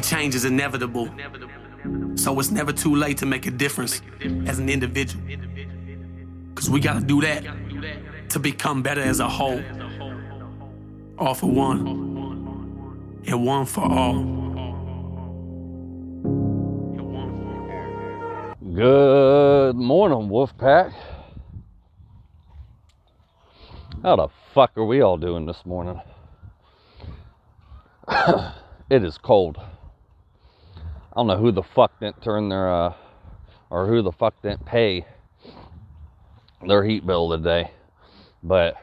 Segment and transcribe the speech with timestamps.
[0.00, 1.08] change is inevitable.
[2.16, 4.02] So it's never too late to make a difference
[4.46, 5.24] as an individual.
[6.54, 7.44] Cause we gotta do that
[8.30, 9.62] to become better as a whole.
[11.18, 11.86] All for one,
[13.26, 14.38] and one for all.
[18.74, 20.92] Good morning, Wolfpack.
[24.02, 26.00] How the fuck are we all doing this morning?
[28.90, 29.58] it is cold.
[31.18, 32.94] I don't know who the fuck didn't turn their, uh,
[33.70, 35.04] or who the fuck didn't pay
[36.64, 37.72] their heat bill today,
[38.40, 38.76] but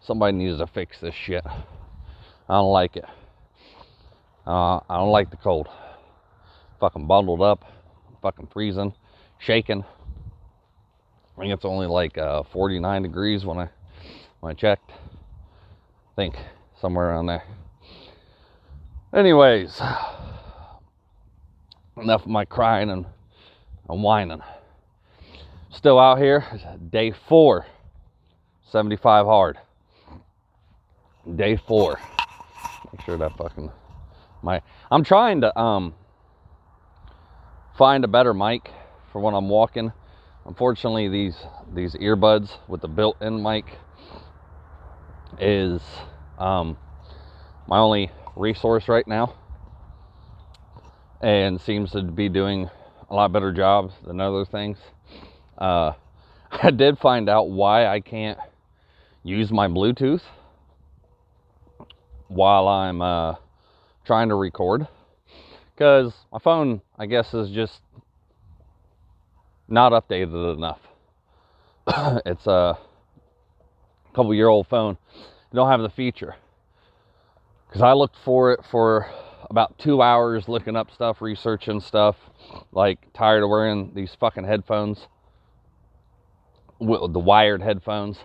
[0.00, 1.44] somebody needs to fix this shit.
[1.44, 3.04] I don't like it.
[4.46, 5.66] Uh, I don't like the cold.
[6.78, 7.64] Fucking bundled up,
[8.22, 8.94] fucking freezing
[9.38, 9.84] shaking.
[11.36, 13.68] I think it's only like uh, 49 degrees when I
[14.38, 14.92] when I checked.
[14.92, 16.36] I think
[16.80, 17.42] somewhere around there.
[19.12, 19.82] Anyways,
[21.96, 23.06] enough of my crying and,
[23.88, 24.42] and whining.
[25.70, 26.44] Still out here,
[26.90, 27.66] day four,
[28.70, 29.58] 75 hard.
[31.36, 31.98] Day four.
[32.92, 33.72] Make sure that fucking
[34.42, 35.94] my I'm trying to um
[37.76, 38.70] find a better mic
[39.10, 39.92] for when I'm walking.
[40.44, 41.36] Unfortunately, these
[41.72, 43.64] these earbuds with the built-in mic
[45.40, 45.80] is
[46.38, 46.76] um,
[47.66, 49.34] my only resource right now,
[51.24, 52.68] and seems to be doing
[53.08, 54.76] a lot better jobs than other things.
[55.56, 55.92] Uh,
[56.50, 58.38] I did find out why I can't
[59.22, 60.20] use my Bluetooth
[62.28, 63.36] while I'm uh,
[64.04, 64.86] trying to record
[65.74, 67.80] because my phone, I guess, is just
[69.66, 70.80] not updated enough.
[72.26, 72.76] it's a
[74.14, 74.98] couple year old phone.
[75.14, 76.36] You don't have the feature.
[77.66, 79.10] Because I looked for it for
[79.50, 82.16] about two hours looking up stuff, researching stuff.
[82.72, 85.06] Like, tired of wearing these fucking headphones,
[86.80, 88.18] the wired headphones.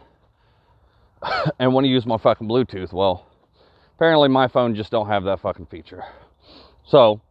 [1.59, 2.93] and want to use my fucking Bluetooth.
[2.93, 3.25] Well,
[3.95, 6.03] apparently my phone just don't have that fucking feature.
[6.85, 7.21] So,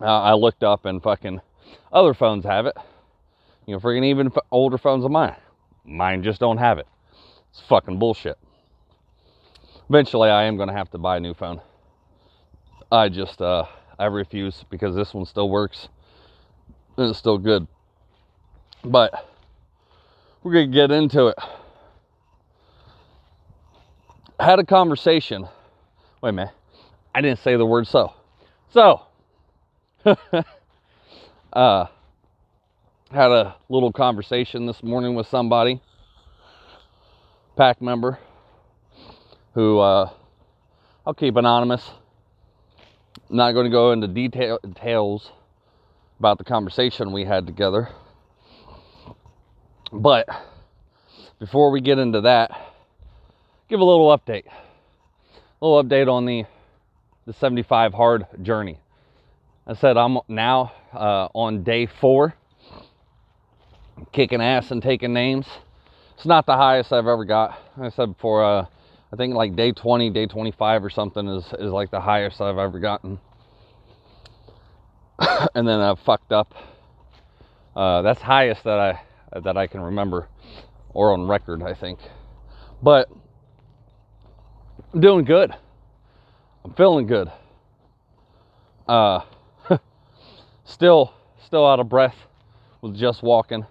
[0.00, 1.40] uh, I looked up and fucking
[1.92, 2.76] other phones have it.
[3.66, 5.36] You know, freaking even older phones of mine.
[5.84, 6.86] Mine just don't have it.
[7.50, 8.38] It's fucking bullshit.
[9.88, 11.60] Eventually, I am going to have to buy a new phone.
[12.94, 13.64] I just, uh,
[13.98, 15.88] I refuse because this one still works.
[16.96, 17.66] And it's still good.
[18.84, 19.28] But
[20.42, 21.38] we're to get into it.
[24.38, 25.48] I had a conversation.
[26.22, 26.54] Wait a minute.
[27.14, 28.12] I didn't say the word so.
[28.72, 29.02] So,
[31.52, 31.86] uh,
[33.10, 35.80] had a little conversation this morning with somebody,
[37.56, 38.18] pack member,
[39.54, 40.10] who uh,
[41.06, 41.90] I'll keep anonymous.
[43.34, 45.32] I'm not going to go into detail, details
[46.20, 47.88] about the conversation we had together.
[49.92, 50.28] But
[51.40, 52.52] before we get into that,
[53.68, 54.44] give a little update.
[55.60, 56.44] A little update on the
[57.26, 58.78] the 75 hard journey.
[59.66, 62.36] I said I'm now uh, on day four
[64.12, 65.48] kicking ass and taking names.
[66.14, 67.58] It's not the highest I've ever got.
[67.76, 68.66] Like I said before, uh,
[69.14, 72.58] I think like day 20, day 25 or something is, is like the highest I've
[72.58, 73.20] ever gotten.
[75.54, 76.52] and then I fucked up.
[77.76, 79.00] Uh, that's highest that I
[79.38, 80.26] that I can remember,
[80.92, 82.00] or on record, I think.
[82.82, 83.08] But
[84.92, 85.54] I'm doing good.
[86.64, 87.30] I'm feeling good.
[88.88, 89.20] Uh,
[90.64, 91.14] still,
[91.46, 92.16] still out of breath
[92.80, 93.64] with just walking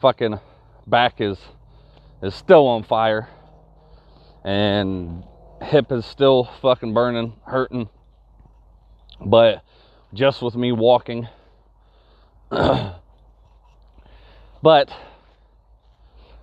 [0.00, 0.40] fucking
[0.86, 1.38] back is
[2.22, 3.28] is still on fire
[4.44, 5.24] and
[5.62, 7.88] hip is still fucking burning, hurting.
[9.24, 9.62] But
[10.12, 11.28] just with me walking.
[12.50, 12.96] but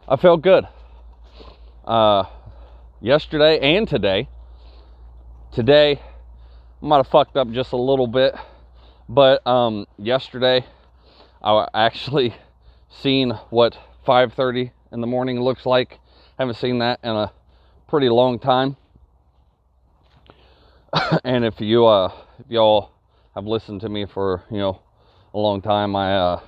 [0.08, 0.68] I felt good.
[1.86, 2.24] Uh,
[3.02, 4.30] yesterday and today.
[5.52, 6.00] Today,
[6.82, 8.36] I might have fucked up just a little bit,
[9.08, 10.66] but um, yesterday
[11.42, 12.36] I actually
[12.90, 16.00] seen what 5:30 in the morning looks like.
[16.38, 17.32] Haven't seen that in a
[17.90, 18.78] pretty long time.
[21.24, 22.92] and if you uh if y'all
[23.36, 24.82] have listened to me for, you know,
[25.34, 26.42] a long time, I uh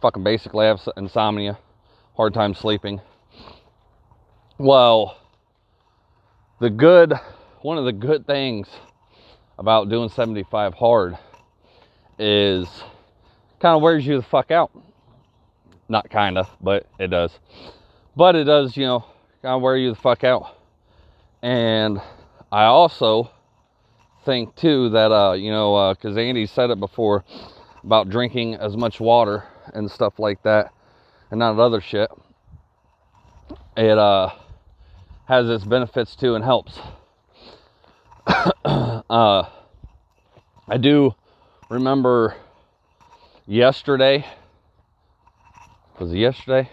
[0.00, 1.58] fucking basically have insomnia,
[2.16, 3.00] hard time sleeping.
[4.58, 5.16] Well,
[6.60, 7.14] the good
[7.62, 8.68] one of the good things
[9.58, 11.18] about doing 75 hard
[12.18, 12.68] is
[13.60, 14.70] kind of wears you the fuck out
[15.88, 17.38] not kinda, but it does.
[18.16, 19.00] But it does, you know,
[19.42, 20.57] kind of wear you the fuck out.
[21.42, 22.00] And
[22.50, 23.30] I also
[24.24, 27.24] think too that uh, you know, because uh, Andy said it before
[27.84, 30.72] about drinking as much water and stuff like that,
[31.30, 32.10] and not other shit.
[33.76, 34.30] It uh,
[35.26, 36.78] has its benefits too and helps.
[38.64, 39.44] uh,
[40.68, 41.14] I do
[41.70, 42.34] remember
[43.46, 44.26] yesterday.
[45.98, 46.68] Was it yesterday?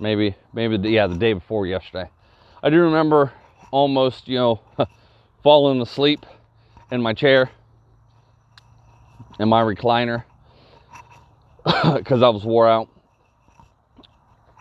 [0.00, 2.08] Maybe, maybe, the, yeah, the day before yesterday.
[2.60, 3.32] I do remember
[3.70, 4.60] almost, you know,
[5.44, 6.26] falling asleep
[6.90, 7.50] in my chair,
[9.38, 10.24] in my recliner,
[11.94, 12.88] because I was wore out.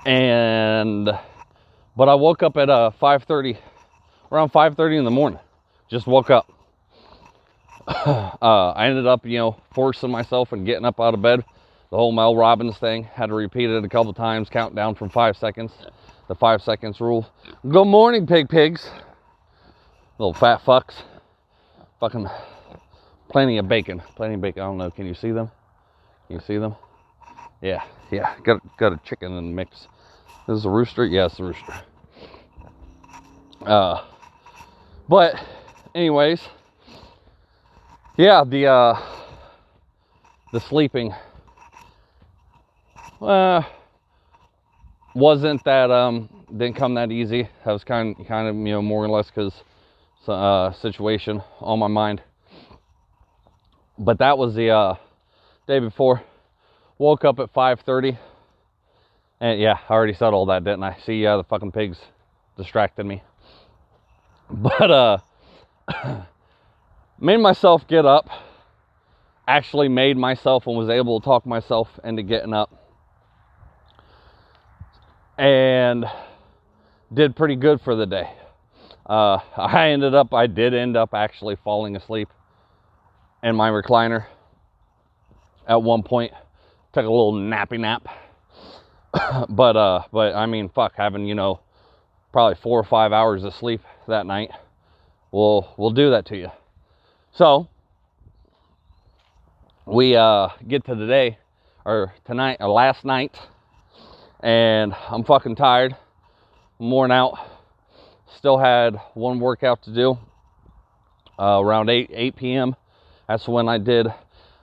[0.05, 1.09] And,
[1.95, 3.57] but I woke up at uh, 5:30,
[4.31, 5.39] around 5:30 in the morning.
[5.89, 6.51] Just woke up.
[7.88, 11.44] uh, I ended up, you know, forcing myself and getting up out of bed.
[11.89, 15.09] The whole Mel Robbins thing had to repeat it a couple times, count down from
[15.09, 15.71] five seconds.
[16.27, 17.25] The five seconds rule.
[17.69, 18.89] Good morning, pig pigs.
[20.18, 21.03] Little fat fucks.
[22.01, 22.27] Fucking
[23.29, 24.01] plenty of bacon.
[24.18, 24.62] Plenty of bacon.
[24.62, 24.91] I don't know.
[24.91, 25.50] Can you see them?
[26.27, 26.75] Can you see them?
[27.62, 27.81] Yeah,
[28.12, 28.35] yeah.
[28.44, 29.88] Got got a chicken in the mix.
[30.47, 31.06] This is a rooster.
[31.06, 31.74] Yes, yeah, a rooster.
[33.65, 34.03] Uh,
[35.07, 35.35] but
[35.95, 36.41] anyways,
[38.18, 39.01] yeah, the uh,
[40.51, 41.13] the sleeping
[43.21, 43.62] uh,
[45.17, 47.49] wasn't that um didn't come that easy.
[47.65, 49.53] That was kind kind of you know more or less because
[50.27, 52.21] uh, situation on my mind.
[53.97, 54.95] But that was the uh,
[55.67, 56.21] day before.
[56.97, 58.17] Woke up at 5:30,
[59.39, 60.97] and yeah, I already said all that, didn't I?
[61.05, 61.97] See, yeah, the fucking pigs
[62.57, 63.23] distracted me.
[64.49, 65.17] But uh,
[67.19, 68.29] made myself get up.
[69.45, 72.86] Actually, made myself and was able to talk myself into getting up,
[75.37, 76.05] and
[77.13, 78.29] did pretty good for the day.
[79.05, 82.29] Uh, I ended up, I did end up actually falling asleep
[83.43, 84.25] in my recliner
[85.67, 86.33] at one point.
[86.93, 88.07] Took a little nappy nap.
[89.49, 91.59] but, uh, but I mean, fuck, having, you know,
[92.31, 94.51] probably four or five hours of sleep that night
[95.31, 96.49] will, will do that to you.
[97.33, 97.67] So,
[99.85, 101.37] we, uh, get to the day,
[101.85, 103.37] or tonight, or last night,
[104.41, 105.95] and I'm fucking tired.
[106.79, 107.37] I'm worn out
[108.37, 110.17] still had one workout to do
[111.39, 112.75] uh, around 8 8 p.m.
[113.27, 114.07] That's when I did.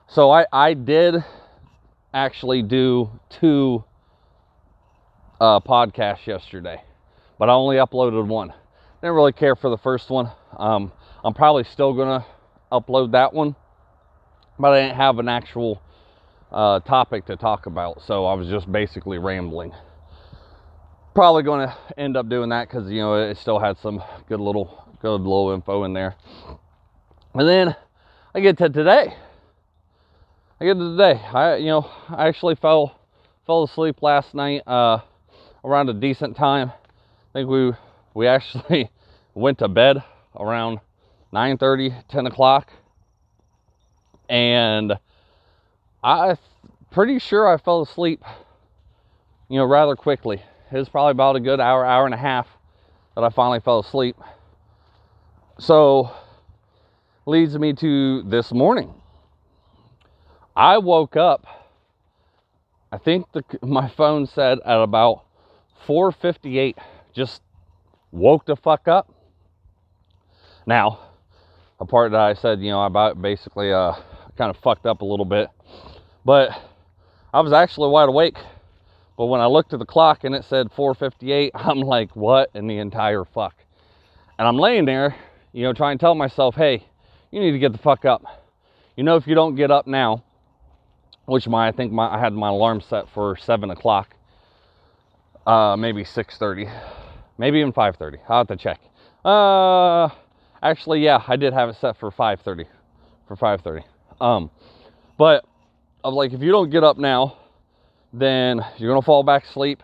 [0.07, 1.15] So I I did
[2.13, 3.83] actually do two
[5.41, 6.81] uh, podcasts yesterday,
[7.37, 8.53] but I only uploaded one.
[9.01, 10.31] Didn't really care for the first one.
[10.57, 10.91] Um,
[11.23, 12.25] I'm probably still gonna
[12.71, 13.55] upload that one,
[14.57, 15.81] but I didn't have an actual
[16.51, 19.73] uh, topic to talk about, so I was just basically rambling.
[21.13, 24.39] Probably going to end up doing that because you know it still had some good
[24.39, 26.15] little good little info in there.
[27.33, 27.75] And then
[28.33, 29.13] i get to today.
[30.59, 31.21] I get to today.
[31.33, 32.99] I you know i actually fell
[33.45, 34.99] fell asleep last night uh,
[35.63, 36.71] around a decent time.
[36.71, 37.71] I think we
[38.13, 38.89] we actually
[39.33, 40.03] went to bed
[40.35, 40.79] around
[41.31, 42.71] 9 30 10 o'clock.
[44.27, 44.93] And
[46.05, 46.37] i
[46.91, 48.23] pretty sure i fell asleep
[49.49, 50.41] you know rather quickly
[50.71, 52.47] it was probably about a good hour, hour and a half
[53.15, 54.17] that I finally fell asleep.
[55.59, 56.11] So,
[57.25, 58.93] leads me to this morning.
[60.55, 61.45] I woke up.
[62.91, 65.23] I think the, my phone said at about
[65.87, 66.75] 4:58.
[67.13, 67.41] Just
[68.11, 69.11] woke the fuck up.
[70.65, 70.99] Now,
[71.79, 73.93] a part that I said, you know, about basically uh,
[74.37, 75.49] kind of fucked up a little bit,
[76.25, 76.49] but
[77.33, 78.37] I was actually wide awake
[79.17, 82.67] but when I looked at the clock and it said 4:58, I'm like, what in
[82.67, 83.55] the entire fuck?
[84.37, 85.15] And I'm laying there,
[85.53, 86.85] you know, trying to tell myself, hey,
[87.31, 88.23] you need to get the fuck up.
[88.97, 90.23] You know, if you don't get up now,
[91.25, 94.15] which my I think my I had my alarm set for seven o'clock,
[95.47, 96.69] uh, maybe 6:30,
[97.37, 98.19] maybe even 5:30.
[98.27, 98.79] I'll have to check.
[99.23, 100.09] Uh,
[100.61, 102.65] actually, yeah, I did have it set for 5:30,
[103.27, 103.83] for 5:30.
[104.19, 104.51] Um,
[105.17, 105.45] but
[106.05, 107.35] I'm like, if you don't get up now,
[108.13, 109.81] then you're gonna fall back asleep,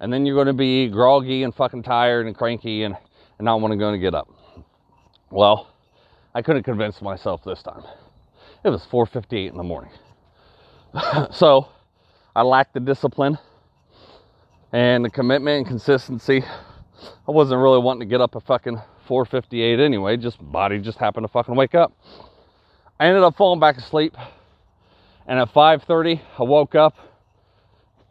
[0.00, 2.96] and then you're gonna be groggy and fucking tired and cranky and,
[3.36, 4.30] and not want to go to get up.
[5.30, 5.68] Well,
[6.34, 7.82] I couldn't convince myself this time.
[8.64, 9.90] It was 4:58 in the morning,
[11.32, 11.68] so
[12.34, 13.36] I lacked the discipline
[14.72, 16.42] and the commitment and consistency.
[17.28, 20.16] I wasn't really wanting to get up at fucking 4:58 anyway.
[20.16, 21.92] Just body just happened to fucking wake up.
[22.98, 24.16] I ended up falling back asleep,
[25.28, 26.96] and at 5:30 I woke up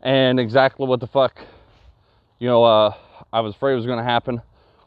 [0.01, 1.41] and exactly what the fuck,
[2.39, 2.93] you know, uh,
[3.33, 4.41] I was afraid was going to happen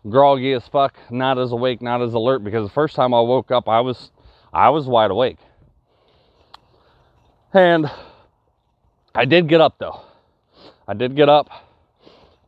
[0.09, 3.51] groggy as fuck, not as awake, not as alert because the first time I woke
[3.51, 4.11] up, I was
[4.53, 5.39] I was wide awake.
[7.53, 7.91] And
[9.15, 10.01] I did get up though.
[10.87, 11.49] I did get up.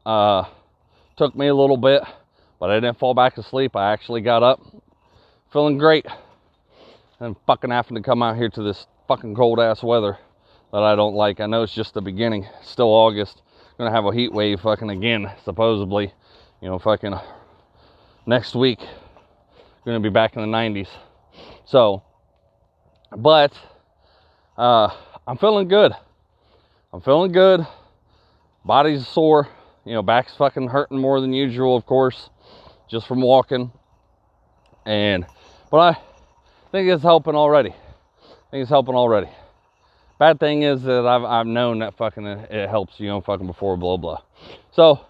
[0.06, 0.44] Uh,
[1.16, 2.02] took me a little bit,
[2.58, 3.76] but I didn't fall back asleep.
[3.76, 4.60] I actually got up
[5.52, 6.06] feeling great.
[7.20, 10.16] And fucking having to come out here to this fucking cold ass weather
[10.72, 11.38] that I don't like.
[11.38, 12.46] I know it's just the beginning.
[12.62, 13.42] Still August.
[13.76, 16.14] Gonna have a heat wave fucking again, supposedly.
[16.62, 17.14] You know, fucking
[18.24, 18.80] next week.
[19.84, 20.88] Gonna be back in the 90s.
[21.66, 22.02] So,
[23.14, 23.52] but
[24.56, 24.88] uh,
[25.26, 25.92] I'm feeling good.
[26.90, 27.66] I'm feeling good.
[28.64, 29.46] Body's sore.
[29.84, 32.30] You know, back's fucking hurting more than usual, of course,
[32.88, 33.72] just from walking.
[34.86, 35.26] And,
[35.70, 36.00] but I
[36.70, 37.74] think it's helping already.
[38.52, 39.30] Think it's helping already.
[40.18, 43.78] Bad thing is that I've, I've known that fucking it helps, you know, fucking before
[43.78, 44.20] blah blah.
[44.72, 45.00] So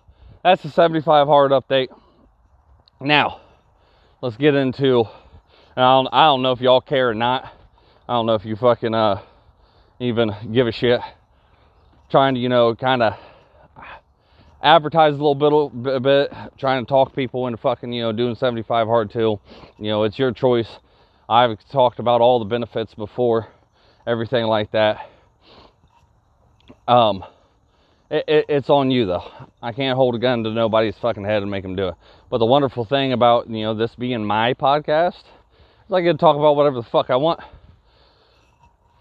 [0.44, 1.88] that's the 75 hard update.
[3.00, 3.40] Now,
[4.20, 5.06] let's get into.
[5.76, 7.52] I don't, I don't know if y'all care or not.
[8.08, 9.20] I don't know if you fucking uh,
[9.99, 11.00] even give a shit.
[12.12, 13.14] Trying to, you know, kind of
[14.62, 18.37] advertise a little bit, a bit, trying to talk people into fucking, you know, doing
[18.37, 19.40] 75 hard too.
[19.78, 20.78] You know, it's your choice.
[21.32, 23.48] I've talked about all the benefits before,
[24.06, 25.08] everything like that.
[26.86, 27.24] Um,
[28.10, 29.24] it, it, it's on you though.
[29.62, 31.94] I can't hold a gun to nobody's fucking head and make them do it.
[32.28, 35.20] But the wonderful thing about you know this being my podcast
[35.86, 37.40] is I get to talk about whatever the fuck I want.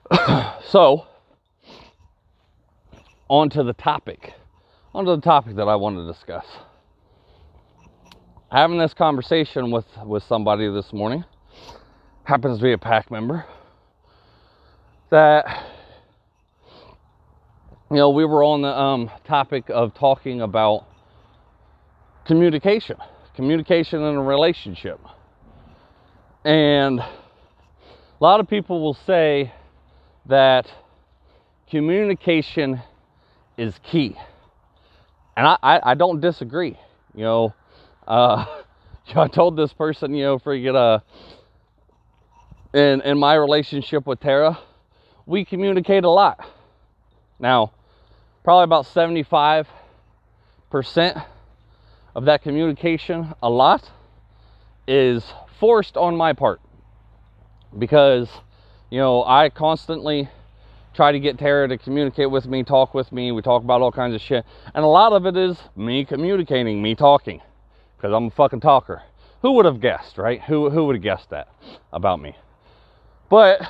[0.70, 1.08] so,
[3.28, 4.36] on to the topic.
[4.96, 6.46] On to the topic that I want to discuss.
[8.50, 11.26] Having this conversation with with somebody this morning
[12.32, 13.44] happens to be a pack member
[15.10, 15.46] that
[17.90, 20.86] you know, we were on the um, topic of talking about
[22.26, 22.96] communication,
[23.36, 24.98] communication in a relationship.
[26.46, 27.10] And a
[28.22, 29.52] lot of people will say
[30.28, 30.72] that
[31.70, 32.82] communication
[33.58, 34.16] is key.
[35.36, 36.80] And I, I, I don't disagree.
[37.14, 37.54] You know,
[38.08, 38.46] uh,
[39.18, 41.00] I told this person, you know, freaking, uh,
[42.74, 44.60] in, in my relationship with Tara,
[45.26, 46.46] we communicate a lot.
[47.40, 47.72] Now,
[48.44, 49.66] probably about 75%
[52.16, 53.90] of that communication, a lot,
[54.88, 55.24] is
[55.60, 56.62] forced on my part.
[57.78, 58.30] Because,
[58.90, 60.30] you know, I constantly
[60.94, 63.32] try to get Tara to communicate with me, talk with me.
[63.32, 64.46] We talk about all kinds of shit.
[64.74, 67.42] And a lot of it is me communicating, me talking.
[67.96, 69.04] Because I'm a fucking talker.
[69.42, 70.42] Who would have guessed, right?
[70.42, 71.48] Who, who would have guessed that
[71.94, 72.36] about me?
[73.32, 73.62] But,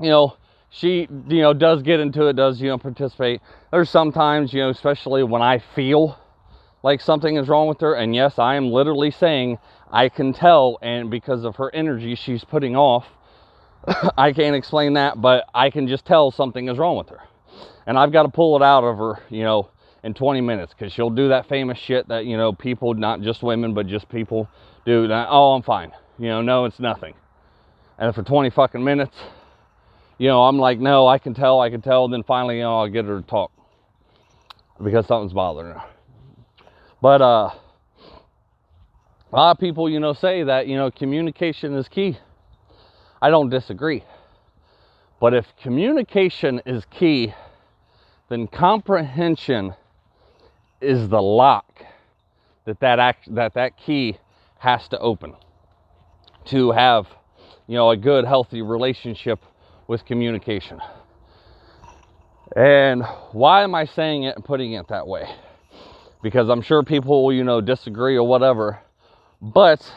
[0.00, 0.36] you know,
[0.68, 3.40] she you know does get into it does you know participate.
[3.70, 6.18] There's sometimes you know especially when i feel
[6.82, 9.58] like something is wrong with her and yes i am literally saying
[9.92, 13.06] i can tell and because of her energy she's putting off
[14.18, 17.20] i can't explain that but i can just tell something is wrong with her.
[17.86, 19.70] And i've got to pull it out of her you know
[20.02, 23.44] in 20 minutes because she'll do that famous shit that you know people not just
[23.44, 24.48] women but just people
[24.84, 25.92] do that oh i'm fine.
[26.18, 27.14] You know no it's nothing
[27.98, 29.16] and for 20 fucking minutes
[30.18, 32.04] you know, I'm like, no, I can tell, I can tell.
[32.04, 33.50] And then finally, you know, I'll get her to talk
[34.82, 35.82] because something's bothering her.
[37.02, 37.50] But uh,
[39.32, 42.16] a lot of people, you know, say that, you know, communication is key.
[43.20, 44.04] I don't disagree.
[45.20, 47.34] But if communication is key,
[48.28, 49.74] then comprehension
[50.80, 51.82] is the lock
[52.66, 54.18] that that, act, that, that key
[54.58, 55.34] has to open
[56.46, 57.06] to have,
[57.66, 59.40] you know, a good, healthy relationship
[59.86, 60.80] with communication.
[62.56, 63.02] And
[63.32, 65.28] why am I saying it and putting it that way?
[66.22, 68.80] Because I'm sure people will, you know, disagree or whatever.
[69.40, 69.92] But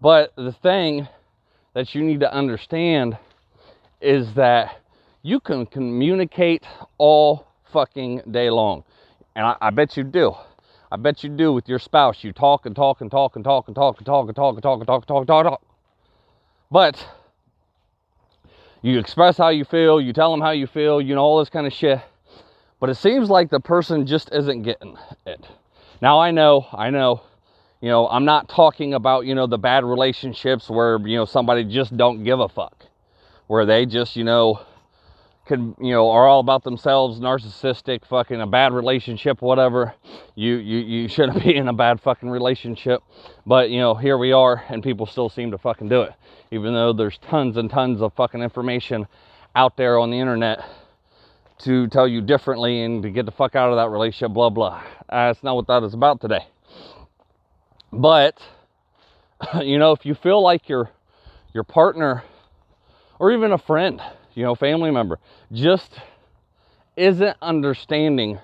[0.00, 1.08] but the thing
[1.74, 3.18] that you need to understand
[4.00, 4.78] is that
[5.22, 6.64] you can communicate
[6.96, 8.84] all fucking day long.
[9.36, 10.34] And I, I bet you do.
[10.90, 12.24] I bet you do with your spouse.
[12.24, 14.62] You talk and talk and talk and talk and talk and talk and talk and
[14.62, 15.69] talk and talk and talk and talk and talk.
[16.70, 17.04] But
[18.82, 21.50] you express how you feel, you tell them how you feel, you know, all this
[21.50, 22.00] kind of shit.
[22.78, 24.96] But it seems like the person just isn't getting
[25.26, 25.44] it.
[26.00, 27.22] Now I know, I know,
[27.80, 31.64] you know, I'm not talking about, you know, the bad relationships where, you know, somebody
[31.64, 32.86] just don't give a fuck.
[33.48, 34.60] Where they just, you know,
[35.50, 39.94] can, you know, are all about themselves, narcissistic, fucking a bad relationship, whatever.
[40.34, 43.02] You you you shouldn't be in a bad fucking relationship.
[43.44, 46.12] But, you know, here we are and people still seem to fucking do it
[46.50, 49.06] even though there's tons and tons of fucking information
[49.54, 50.64] out there on the internet
[51.58, 54.82] to tell you differently and to get the fuck out of that relationship, blah, blah.
[55.08, 56.46] Uh, that's not what that is about today.
[57.92, 58.38] But
[59.62, 60.90] you know, if you feel like your
[61.52, 62.24] your partner
[63.18, 64.00] or even a friend,
[64.34, 65.18] you know, family member
[65.52, 65.92] just
[66.96, 68.38] isn't understanding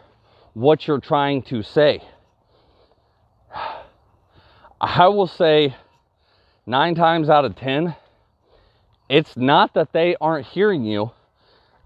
[0.55, 2.03] what you're trying to say.
[4.81, 5.75] I will say
[6.67, 7.95] 9 times out of 10
[9.09, 11.13] it's not that they aren't hearing you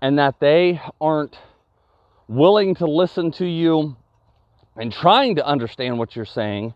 [0.01, 1.37] and that they aren't
[2.29, 3.97] willing to listen to you
[4.77, 6.73] and trying to understand what you're saying.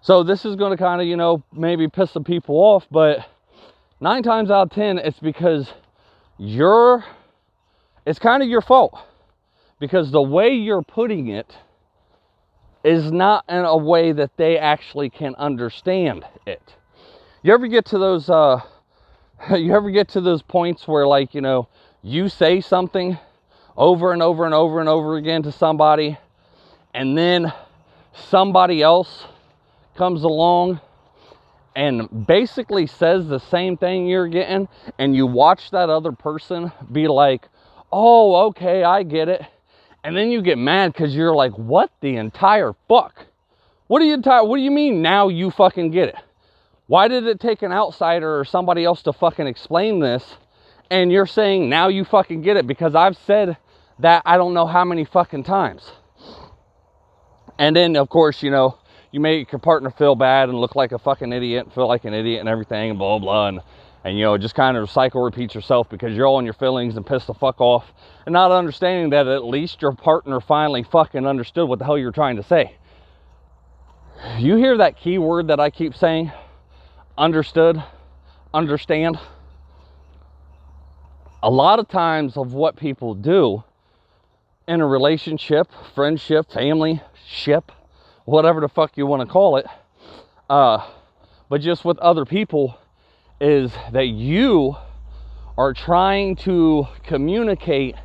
[0.00, 3.26] So this is going to kind of, you know, maybe piss some people off, but
[4.00, 5.70] 9 times out of 10 it's because
[6.38, 7.04] you're
[8.04, 8.98] it's kind of your fault
[9.78, 11.56] because the way you're putting it
[12.84, 16.74] is not in a way that they actually can understand it.
[17.42, 18.60] You ever get to those uh
[19.56, 21.68] you ever get to those points where like, you know,
[22.02, 23.18] you say something
[23.76, 26.18] over and over and over and over again to somebody
[26.92, 27.52] and then
[28.12, 29.26] somebody else
[29.96, 30.80] comes along
[31.74, 37.08] and basically says the same thing you're getting and you watch that other person be
[37.08, 37.48] like,
[37.92, 39.42] "Oh, okay, I get it."
[40.04, 43.26] And then you get mad cuz you're like, "What the entire fuck?
[43.86, 46.16] What do you entire what do you mean now you fucking get it?"
[46.86, 50.36] Why did it take an outsider or somebody else to fucking explain this?
[50.90, 53.56] And you're saying now you fucking get it because I've said
[54.00, 55.92] that I don't know how many fucking times.
[57.58, 58.76] And then, of course, you know,
[59.12, 62.14] you make your partner feel bad and look like a fucking idiot, feel like an
[62.14, 63.60] idiot and everything, and blah, blah, and,
[64.04, 66.96] and you know, just kind of cycle repeats yourself because you're all in your feelings
[66.96, 67.92] and pissed the fuck off
[68.26, 72.10] and not understanding that at least your partner finally fucking understood what the hell you're
[72.10, 72.76] trying to say.
[74.38, 76.32] You hear that key word that I keep saying?
[77.16, 77.82] understood,
[78.54, 79.18] understand.
[81.42, 83.64] A lot of times of what people do
[84.68, 87.72] in a relationship, friendship, family, ship,
[88.24, 89.66] whatever the fuck you want to call it,
[90.48, 90.86] uh,
[91.48, 92.78] but just with other people,
[93.40, 94.76] is that you
[95.58, 97.96] are trying to communicate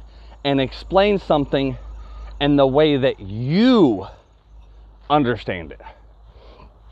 [0.43, 1.77] and explain something
[2.41, 4.07] in the way that you
[5.09, 5.81] understand it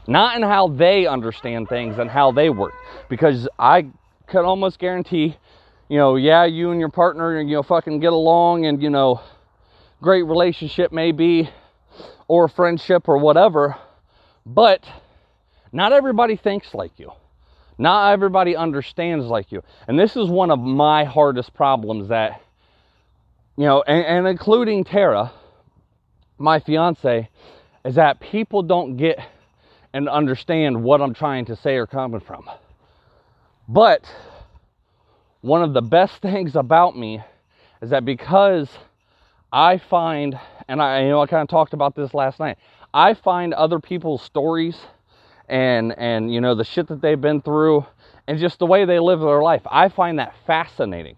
[0.07, 2.73] not in how they understand things and how they work.
[3.09, 3.87] Because I
[4.27, 5.37] could almost guarantee,
[5.89, 9.21] you know, yeah, you and your partner, you know, fucking get along and, you know,
[10.01, 11.49] great relationship maybe,
[12.27, 13.75] or friendship or whatever,
[14.45, 14.85] but
[15.71, 17.11] not everybody thinks like you.
[17.77, 19.61] Not everybody understands like you.
[19.87, 22.41] And this is one of my hardest problems that,
[23.57, 25.31] you know, and, and including Tara,
[26.37, 27.29] my fiance,
[27.83, 29.19] is that people don't get
[29.93, 32.49] and understand what I'm trying to say or coming from.
[33.67, 34.09] But
[35.41, 37.21] one of the best things about me
[37.81, 38.69] is that because
[39.51, 42.57] I find, and I you know I kind of talked about this last night.
[42.93, 44.77] I find other people's stories
[45.47, 47.85] and and you know the shit that they've been through
[48.27, 49.61] and just the way they live their life.
[49.65, 51.15] I find that fascinating.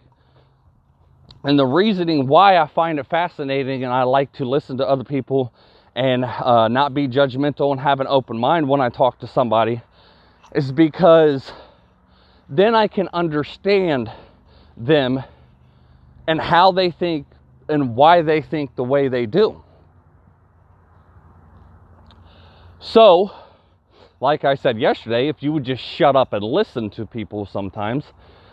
[1.43, 5.03] And the reasoning why I find it fascinating and I like to listen to other
[5.03, 5.53] people
[5.95, 9.81] and uh, not be judgmental and have an open mind when I talk to somebody
[10.53, 11.51] is because
[12.49, 14.11] then I can understand
[14.75, 15.23] them
[16.27, 17.25] and how they think
[17.69, 19.63] and why they think the way they do.
[22.79, 23.31] So,
[24.19, 28.05] like I said yesterday, if you would just shut up and listen to people sometimes,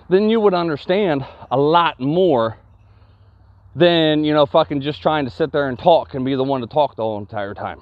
[0.09, 2.59] then you would understand a lot more
[3.75, 6.61] than, you know, fucking just trying to sit there and talk and be the one
[6.61, 7.81] to talk the whole entire time.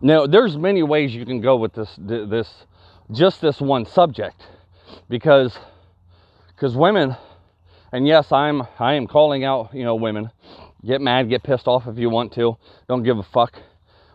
[0.00, 2.66] Now, there's many ways you can go with this, this,
[3.12, 4.46] just this one subject,
[5.08, 5.56] because,
[6.48, 7.16] because women,
[7.92, 10.30] and yes, I'm, I am calling out, you know, women.
[10.84, 12.56] Get mad, get pissed off if you want to.
[12.88, 13.60] Don't give a fuck.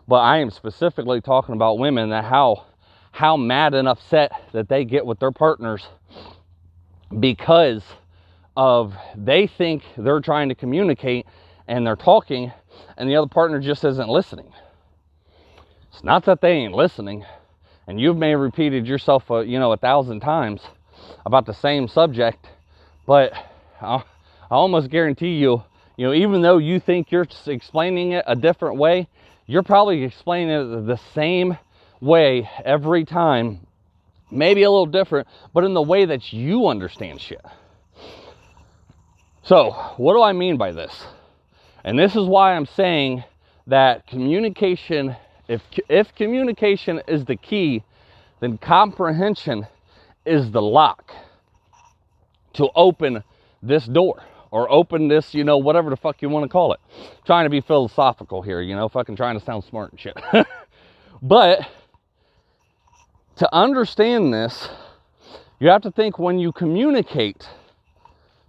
[0.06, 2.66] But I am specifically talking about women that how,
[3.12, 5.86] how mad and upset that they get with their partners
[7.20, 7.82] because
[8.56, 11.26] of they think they're trying to communicate
[11.68, 12.52] and they're talking
[12.96, 14.52] and the other partner just isn't listening.
[15.92, 17.24] It's not that they ain't listening,
[17.86, 20.60] and you've may have repeated yourself, a, you know, a thousand times
[21.24, 22.46] about the same subject,
[23.06, 23.32] but
[23.80, 23.96] I,
[24.50, 25.62] I almost guarantee you,
[25.96, 29.08] you know, even though you think you're explaining it a different way,
[29.46, 31.58] you're probably explaining it the same
[32.00, 33.66] way every time,
[34.30, 37.44] maybe a little different, but in the way that you understand shit.
[39.42, 41.06] So, what do I mean by this?
[41.82, 43.24] And this is why I'm saying
[43.66, 45.16] that communication,
[45.48, 47.82] if, if communication is the key,
[48.40, 49.66] then comprehension
[50.26, 51.10] is the lock
[52.54, 53.24] to open
[53.62, 56.80] this door or open this, you know, whatever the fuck you want to call it.
[57.24, 60.16] trying to be philosophical here, you know, fucking trying to sound smart and shit.
[61.22, 61.60] but
[63.36, 64.68] to understand this,
[65.60, 67.48] you have to think when you communicate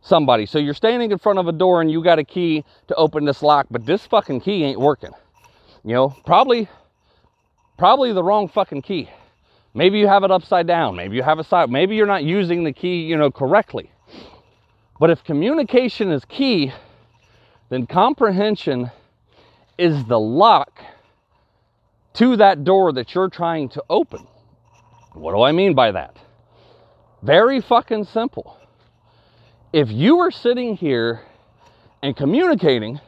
[0.01, 0.45] somebody.
[0.45, 3.25] So you're standing in front of a door and you got a key to open
[3.25, 5.11] this lock, but this fucking key ain't working.
[5.83, 6.67] You know, probably
[7.77, 9.09] probably the wrong fucking key.
[9.73, 12.63] Maybe you have it upside down, maybe you have it side, maybe you're not using
[12.63, 13.91] the key, you know, correctly.
[14.99, 16.73] But if communication is key,
[17.69, 18.91] then comprehension
[19.77, 20.81] is the lock
[22.15, 24.27] to that door that you're trying to open.
[25.13, 26.17] What do I mean by that?
[27.23, 28.57] Very fucking simple.
[29.71, 31.21] If you were sitting here
[32.01, 32.99] and communicating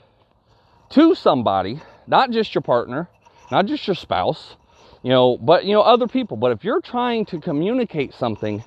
[0.92, 3.10] to somebody, not just your partner,
[3.52, 4.56] not just your spouse,
[5.04, 8.64] you know, but you know, other people, but if you're trying to communicate something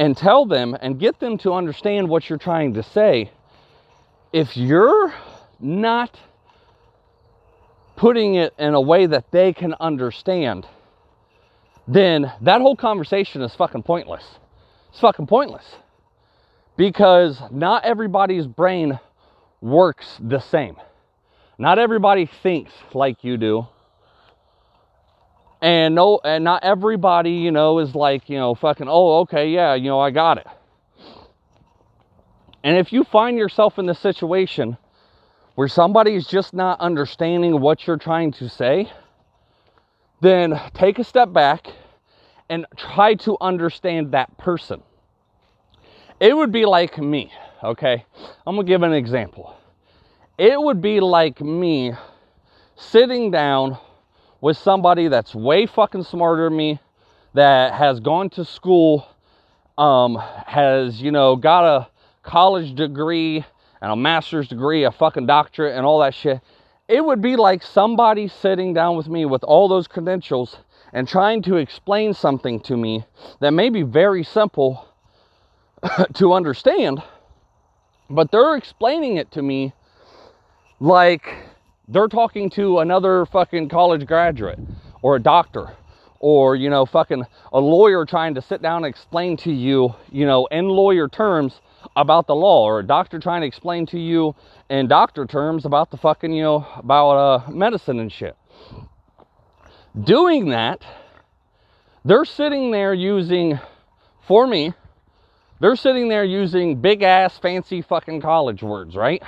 [0.00, 3.30] and tell them and get them to understand what you're trying to say,
[4.32, 5.12] if you're
[5.60, 6.18] not
[7.96, 10.66] putting it in a way that they can understand,
[11.86, 14.24] then that whole conversation is fucking pointless.
[14.88, 15.66] It's fucking pointless.
[16.78, 18.98] Because not everybody's brain
[19.60, 20.76] works the same.
[21.58, 23.66] Not everybody thinks like you do.
[25.62, 29.74] And no and not everybody, you know, is like, you know, fucking, oh, okay, yeah,
[29.74, 30.46] you know, I got it.
[32.62, 34.76] And if you find yourself in the situation
[35.54, 38.90] where somebody's just not understanding what you're trying to say,
[40.20, 41.66] then take a step back
[42.48, 44.82] and try to understand that person.
[46.18, 48.04] It would be like me, okay?
[48.46, 49.56] I'm gonna give an example.
[50.36, 51.92] It would be like me
[52.76, 53.78] sitting down
[54.40, 56.80] with somebody that's way fucking smarter than me,
[57.34, 59.06] that has gone to school,
[59.78, 61.88] um, has, you know, got a
[62.22, 63.44] college degree
[63.80, 66.40] and a master's degree, a fucking doctorate, and all that shit.
[66.88, 70.58] It would be like somebody sitting down with me with all those credentials
[70.92, 73.04] and trying to explain something to me
[73.40, 74.88] that may be very simple
[76.14, 77.02] to understand,
[78.08, 79.72] but they're explaining it to me
[80.80, 81.28] like
[81.90, 84.58] they're talking to another fucking college graduate
[85.02, 85.74] or a doctor
[86.20, 90.24] or you know fucking a lawyer trying to sit down and explain to you you
[90.24, 91.60] know in lawyer terms
[91.96, 94.34] about the law or a doctor trying to explain to you
[94.68, 98.36] in doctor terms about the fucking you know about uh, medicine and shit.
[100.00, 100.84] Doing that
[102.04, 103.58] they're sitting there using
[104.28, 104.74] for me
[105.58, 109.22] they're sitting there using big ass fancy fucking college words right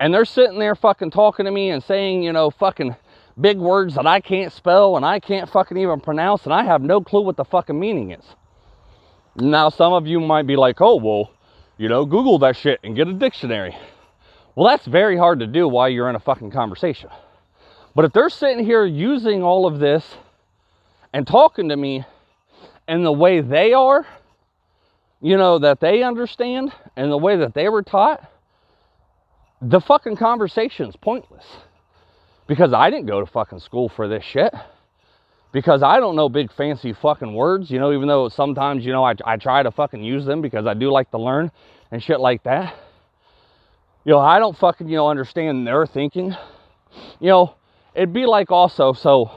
[0.00, 2.96] and they're sitting there fucking talking to me and saying you know fucking
[3.40, 6.82] big words that I can't spell and I can't fucking even pronounce and I have
[6.82, 8.24] no clue what the fucking meaning is.
[9.36, 11.30] Now, some of you might be like, oh, well,
[11.76, 13.76] you know, Google that shit and get a dictionary.
[14.54, 17.10] Well, that's very hard to do while you're in a fucking conversation.
[17.94, 20.16] But if they're sitting here using all of this
[21.12, 22.04] and talking to me
[22.88, 24.06] in the way they are,
[25.20, 28.26] you know, that they understand and the way that they were taught,
[29.60, 31.44] the fucking conversation's pointless
[32.46, 34.52] because I didn't go to fucking school for this shit.
[35.52, 39.02] Because I don't know big fancy fucking words, you know, even though sometimes, you know,
[39.04, 41.50] I, I try to fucking use them because I do like to learn
[41.90, 42.74] and shit like that.
[44.04, 46.36] You know, I don't fucking, you know, understand their thinking.
[47.20, 47.54] You know,
[47.94, 49.30] it'd be like also, so,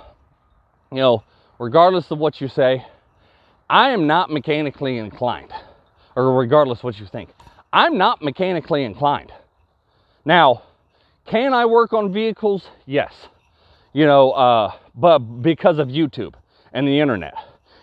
[0.91, 1.23] you know,
[1.57, 2.85] regardless of what you say,
[3.69, 5.53] I am not mechanically inclined,
[6.15, 7.29] or regardless what you think,
[7.71, 9.31] I'm not mechanically inclined.
[10.25, 10.63] Now,
[11.25, 12.67] can I work on vehicles?
[12.85, 13.13] Yes.
[13.93, 16.33] You know, uh, but because of YouTube
[16.73, 17.33] and the internet.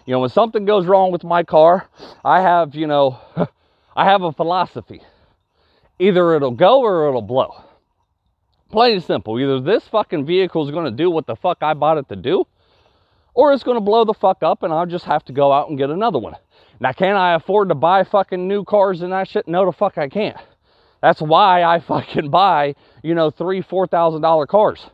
[0.05, 1.89] You know, when something goes wrong with my car,
[2.25, 3.19] I have, you know,
[3.97, 5.03] I have a philosophy.
[5.99, 7.65] Either it'll go or it'll blow.
[8.71, 9.39] Plain and simple.
[9.41, 12.17] Either this fucking vehicle is going to do what the fuck I bought it to
[12.17, 12.47] do,
[13.35, 15.69] or it's going to blow the fuck up and I'll just have to go out
[15.69, 16.35] and get another one.
[16.81, 19.49] Now, can I afford to buy fucking new cars and that shit?
[19.49, 20.37] No, the fuck I can't.
[21.07, 24.85] That's why I fucking buy, you know, three, four thousand dollar cars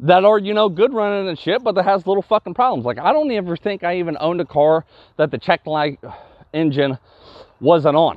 [0.00, 2.86] that are, you know, good running and shit, but that has little fucking problems.
[2.86, 4.86] Like I don't ever think I even owned a car
[5.18, 6.00] that the check light
[6.54, 6.96] engine
[7.60, 8.16] wasn't on.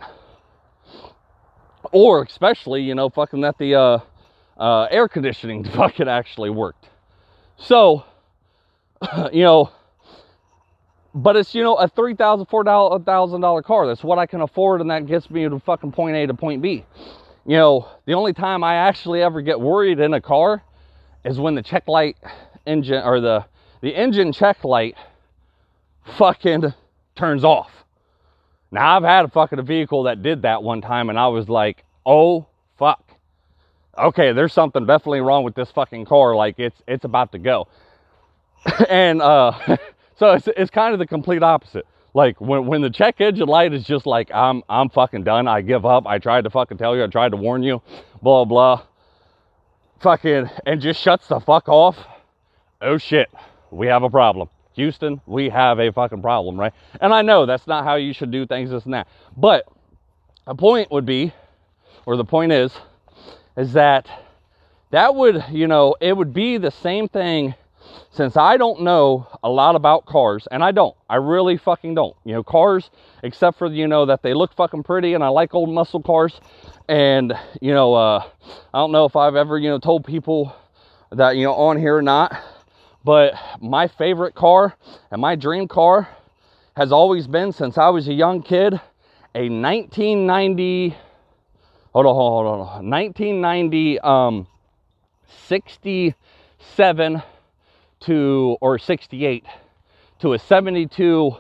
[1.92, 4.00] Or especially, you know, fucking that the uh,
[4.58, 6.88] uh, air conditioning fucking actually worked.
[7.58, 8.06] So,
[9.34, 9.72] you know,
[11.14, 13.88] but it's you know a three thousand four thousand dollar car.
[13.88, 16.62] That's what i can afford and that gets me to fucking point a to point
[16.62, 16.86] b.
[17.46, 20.64] You know the only time i actually ever get worried in a car
[21.26, 22.18] is when the check light
[22.66, 23.46] engine or the
[23.82, 24.96] the engine check light
[26.18, 26.74] fucking
[27.16, 27.72] turns off.
[28.72, 31.84] Now i've had a fucking vehicle that did that one time and i was like
[32.06, 33.04] oh fuck.
[33.98, 36.36] Okay there's something definitely wrong with this fucking car.
[36.36, 37.68] Like it's it's about to go.
[38.90, 39.54] And uh
[40.18, 41.86] So it's, it's kind of the complete opposite.
[42.14, 45.48] Like when, when the check engine light is just like, I'm, I'm fucking done.
[45.48, 46.08] I give up.
[46.08, 47.04] I tried to fucking tell you.
[47.04, 47.82] I tried to warn you.
[48.22, 48.84] Blah, blah.
[50.00, 51.98] Fucking, and just shuts the fuck off.
[52.82, 53.30] Oh shit.
[53.72, 54.50] We have a problem.
[54.74, 56.74] Houston, we have a fucking problem, right?
[57.02, 59.08] And I know that's not how you should do things, this and that.
[59.36, 59.68] But
[60.46, 61.34] a point would be,
[62.06, 62.72] or the point is,
[63.58, 64.08] is that
[64.92, 67.56] that would, you know, it would be the same thing
[68.12, 72.16] since I don't know a lot about cars, and I don't, I really fucking don't.
[72.24, 72.90] You know, cars,
[73.24, 76.40] except for, you know, that they look fucking pretty and I like old muscle cars.
[76.88, 78.24] And, you know, uh,
[78.74, 80.56] I don't know if I've ever, you know, told people
[81.12, 82.36] that, you know, on here or not,
[83.04, 84.76] but my favorite car
[85.12, 86.10] and my dream car
[86.76, 88.80] has always been since I was a young kid
[89.38, 90.98] a 1990
[91.94, 94.48] hold on hold on, hold on 1990 um
[95.48, 97.22] 67
[98.02, 99.46] to or 68
[100.20, 101.32] to a 72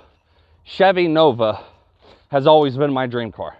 [0.63, 1.63] Chevy Nova
[2.30, 3.58] has always been my dream car.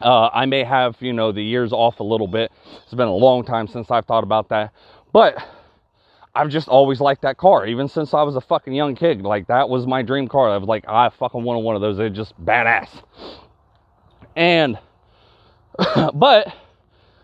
[0.00, 2.52] Uh, I may have, you know, the years off a little bit.
[2.82, 4.72] It's been a long time since I've thought about that.
[5.12, 5.36] But
[6.34, 9.22] I've just always liked that car, even since I was a fucking young kid.
[9.22, 10.50] Like, that was my dream car.
[10.50, 11.96] I was like, I fucking wanted one of those.
[11.96, 12.90] They're just badass.
[14.36, 14.78] And,
[16.14, 16.54] but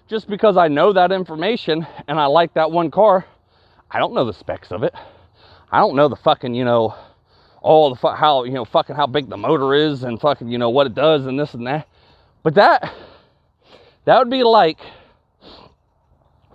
[0.09, 3.27] just because I know that information and I like that one car,
[3.95, 4.95] I don't know the specs of it.
[5.71, 6.95] I don't know the fucking, you know,
[7.61, 10.57] all the fu- how, you know, fucking how big the motor is and fucking, you
[10.57, 11.87] know, what it does and this and that.
[12.43, 12.91] But that,
[14.07, 14.79] that would be like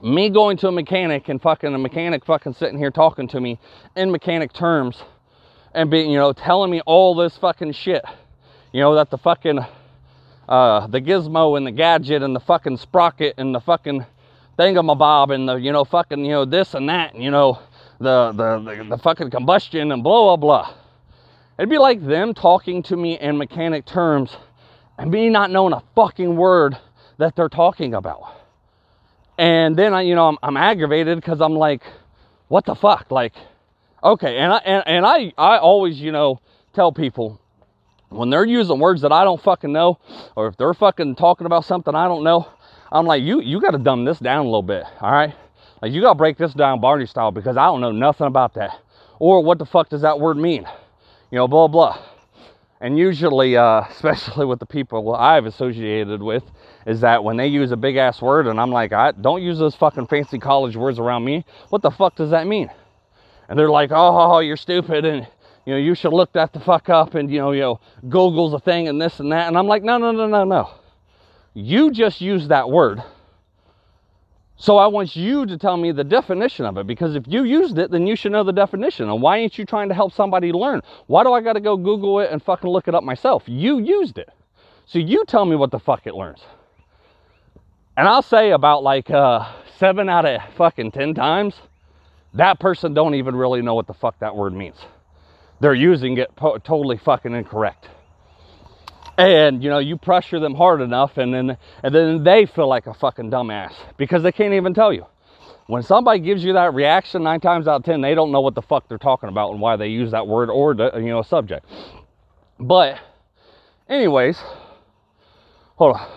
[0.04, 3.60] me going to a mechanic and fucking a mechanic fucking sitting here talking to me
[3.96, 5.02] in mechanic terms
[5.76, 8.04] and being, you know, telling me all this fucking shit.
[8.72, 9.60] You know, that the fucking,
[10.50, 14.08] uh, the gizmo and the gadget and the fucking sprocket and the fucking
[14.58, 17.60] thingamabob and the you know fucking you know this and that and you know
[18.00, 20.74] the, the the the, fucking combustion and blah blah blah.
[21.58, 24.36] It'd be like them talking to me in mechanic terms
[24.98, 26.78] and me not knowing a fucking word
[27.18, 28.36] that they're talking about.
[29.38, 31.84] And then I you know I'm, I'm aggravated because I'm like,
[32.48, 33.12] what the fuck?
[33.12, 33.36] Like,
[34.04, 36.42] okay, and I and, and I I always you know
[36.74, 37.40] tell people
[38.10, 40.00] when they're using words that I don't fucking know,
[40.36, 42.48] or if they're fucking talking about something I don't know,
[42.92, 45.36] I'm like, you you got to dumb this down a little bit, all right?
[45.82, 48.54] Like you got to break this down Barney style because I don't know nothing about
[48.56, 48.80] that.
[49.20, 50.68] Or what the fuck does that word mean?
[51.32, 52.00] You know, blah blah.
[52.80, 56.44] And usually, uh, especially with the people I've associated with,
[56.86, 59.60] is that when they use a big ass word, and I'm like, I don't use
[59.60, 61.46] those fucking fancy college words around me.
[61.70, 62.70] What the fuck does that mean?
[63.50, 65.28] And they're like, oh, you're stupid, and
[65.66, 68.54] you know, you should look that the fuck up, and you know, you know, Google's
[68.54, 69.48] a thing, and this and that.
[69.48, 70.70] And I'm like, no, no, no, no, no.
[71.58, 73.02] You just used that word.
[74.58, 77.80] So I want you to tell me the definition of it because if you used
[77.80, 79.10] it, then you should know the definition.
[79.10, 80.84] And why ain't you trying to help somebody learn?
[81.08, 83.42] Why do I got to go Google it and fucking look it up myself?
[83.48, 84.30] You used it.
[84.86, 86.42] So you tell me what the fuck it learns.
[87.98, 91.56] And I'll say about like uh, seven out of fucking 10 times,
[92.36, 94.78] that person don't even really know what the fuck that word means.
[95.60, 97.90] They're using it po- totally fucking incorrect
[99.18, 102.88] and you know you pressure them hard enough and then and then they feel like
[102.88, 105.06] a fucking dumbass because they can't even tell you.
[105.66, 108.56] When somebody gives you that reaction nine times out of ten they don't know what
[108.56, 111.24] the fuck they're talking about and why they use that word or the, you know
[111.24, 111.66] subject.
[112.60, 113.00] But
[113.90, 114.38] anyways
[115.76, 116.08] hold on.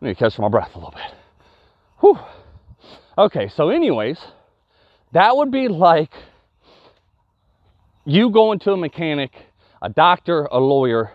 [0.00, 1.14] I need to catch my breath a little bit.
[2.00, 2.18] Whew.
[3.18, 4.18] okay so anyways
[5.12, 6.12] that would be like
[8.06, 9.32] you going to a mechanic
[9.82, 11.12] a doctor a lawyer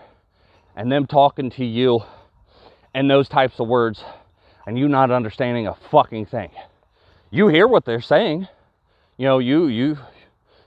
[0.76, 2.02] and them talking to you
[2.94, 4.04] and those types of words
[4.66, 6.50] and you not understanding a fucking thing.
[7.32, 8.48] You hear what they're saying.
[9.18, 9.98] You know, you you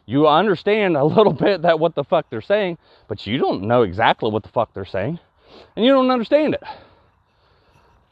[0.07, 3.83] you understand a little bit that what the fuck they're saying, but you don't know
[3.83, 5.19] exactly what the fuck they're saying.
[5.77, 6.63] And you don't understand it.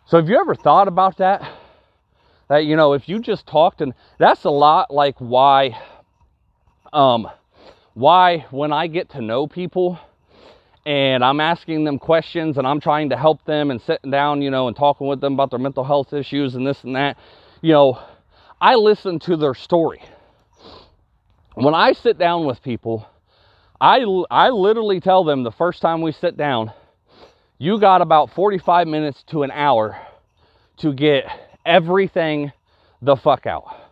[0.07, 1.51] So have you ever thought about that?
[2.49, 5.81] That you know, if you just talked and that's a lot like why
[6.93, 7.29] um
[7.95, 9.99] why when I get to know people
[10.87, 14.53] and I'm asking them questions and I'm trying to help them and sitting down, you
[14.53, 17.19] know, and talking with them about their mental health issues and this and that,
[17.61, 18.01] you know,
[18.61, 20.01] I listen to their story.
[21.55, 23.05] When I sit down with people,
[23.81, 26.73] I, I literally tell them the first time we sit down,
[27.59, 29.99] you got about 45 minutes to an hour
[30.79, 31.25] to get
[31.65, 32.53] everything
[33.03, 33.86] the fuck out.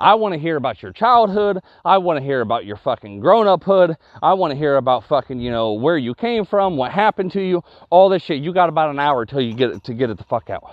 [0.00, 1.58] I want to hear about your childhood.
[1.84, 3.96] I want to hear about your fucking grown uphood.
[4.22, 7.42] I want to hear about fucking, you know, where you came from, what happened to
[7.42, 8.42] you, all this shit.
[8.42, 10.64] You got about an hour till you get it to get it the fuck out.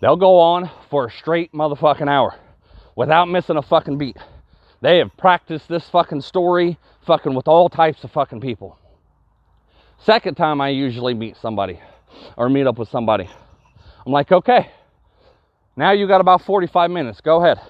[0.00, 2.36] They'll go on for a straight motherfucking hour
[2.94, 4.16] without missing a fucking beat.
[4.80, 8.78] They have practiced this fucking story fucking with all types of fucking people.
[10.04, 11.80] Second time I usually meet somebody
[12.36, 13.28] or meet up with somebody,
[14.04, 14.70] I'm like, okay,
[15.76, 17.20] now you got about 45 minutes.
[17.20, 17.60] Go ahead.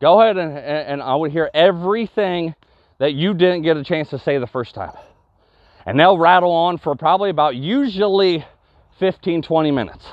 [0.00, 2.54] Go ahead and, and I would hear everything
[2.98, 4.92] that you didn't get a chance to say the first time.
[5.84, 8.44] And they'll rattle on for probably about usually
[8.98, 10.04] 15, 20 minutes.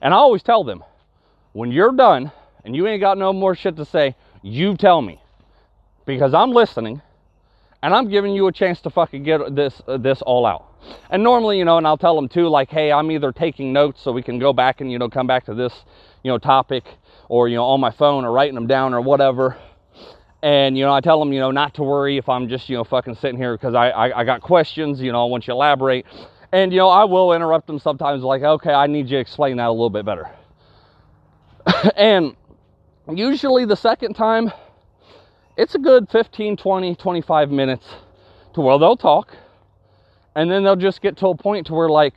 [0.00, 0.84] And I always tell them,
[1.52, 2.30] when you're done
[2.64, 5.20] and you ain't got no more shit to say, you tell me.
[6.06, 7.02] Because I'm listening
[7.82, 10.66] and I'm giving you a chance to fucking get this uh, this all out.
[11.10, 14.00] And normally, you know, and I'll tell them too, like, hey, I'm either taking notes
[14.02, 15.72] so we can go back and you know come back to this,
[16.22, 16.84] you know, topic,
[17.28, 19.56] or you know, on my phone or writing them down or whatever.
[20.42, 22.76] And you know, I tell them, you know, not to worry if I'm just you
[22.76, 25.52] know fucking sitting here because I, I I got questions, you know, I want you
[25.52, 26.06] to elaborate.
[26.50, 29.58] And you know, I will interrupt them sometimes, like, okay, I need you to explain
[29.58, 30.30] that a little bit better.
[31.96, 32.34] and
[33.12, 34.50] usually the second time
[35.58, 37.84] it's a good 15, 20, 25 minutes
[38.54, 39.36] to where they'll talk.
[40.36, 42.14] And then they'll just get to a point to where like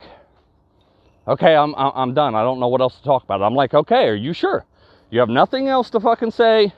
[1.26, 2.36] okay I'm, I'm done.
[2.36, 3.42] I don't know what else to talk about.
[3.42, 4.64] I'm like okay are you sure?
[5.10, 6.72] You have nothing else to fucking say.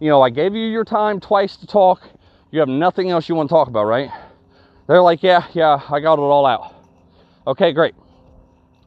[0.00, 2.02] You know i gave you your time twice to talk.
[2.50, 4.10] You have nothing else you want to talk about right?
[4.88, 6.74] They're like yeah yeah i got it all out.
[7.46, 7.94] Okay great.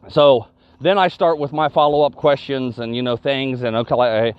[0.09, 0.47] So
[0.81, 4.33] then i start with my follow-up questions and you know things and okay I,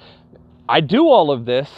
[0.69, 1.71] I do all of this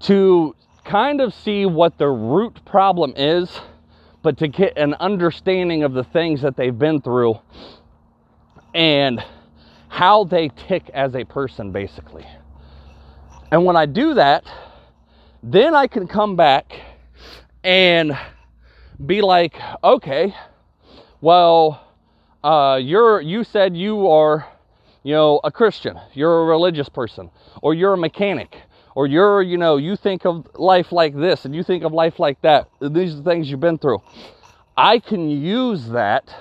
[0.00, 3.60] to kind of see what the root problem is,
[4.22, 7.38] but to get an understanding of the things that they've been through
[8.74, 9.22] and
[9.88, 12.26] how they tick as a person, basically.
[13.50, 14.44] And when I do that,
[15.42, 16.72] then I can come back
[17.64, 18.16] and
[19.04, 20.34] be like, okay,
[21.20, 21.86] well,
[22.42, 24.46] uh, you're you said you are,
[25.02, 27.30] you know, a Christian, you're a religious person,
[27.62, 28.56] or you're a mechanic,
[28.94, 32.18] or you're, you know, you think of life like this and you think of life
[32.18, 32.68] like that.
[32.80, 34.02] These are the things you've been through.
[34.76, 36.34] I can use that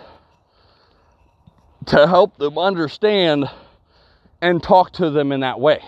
[1.88, 3.50] to help them understand
[4.42, 5.84] and talk to them in that way.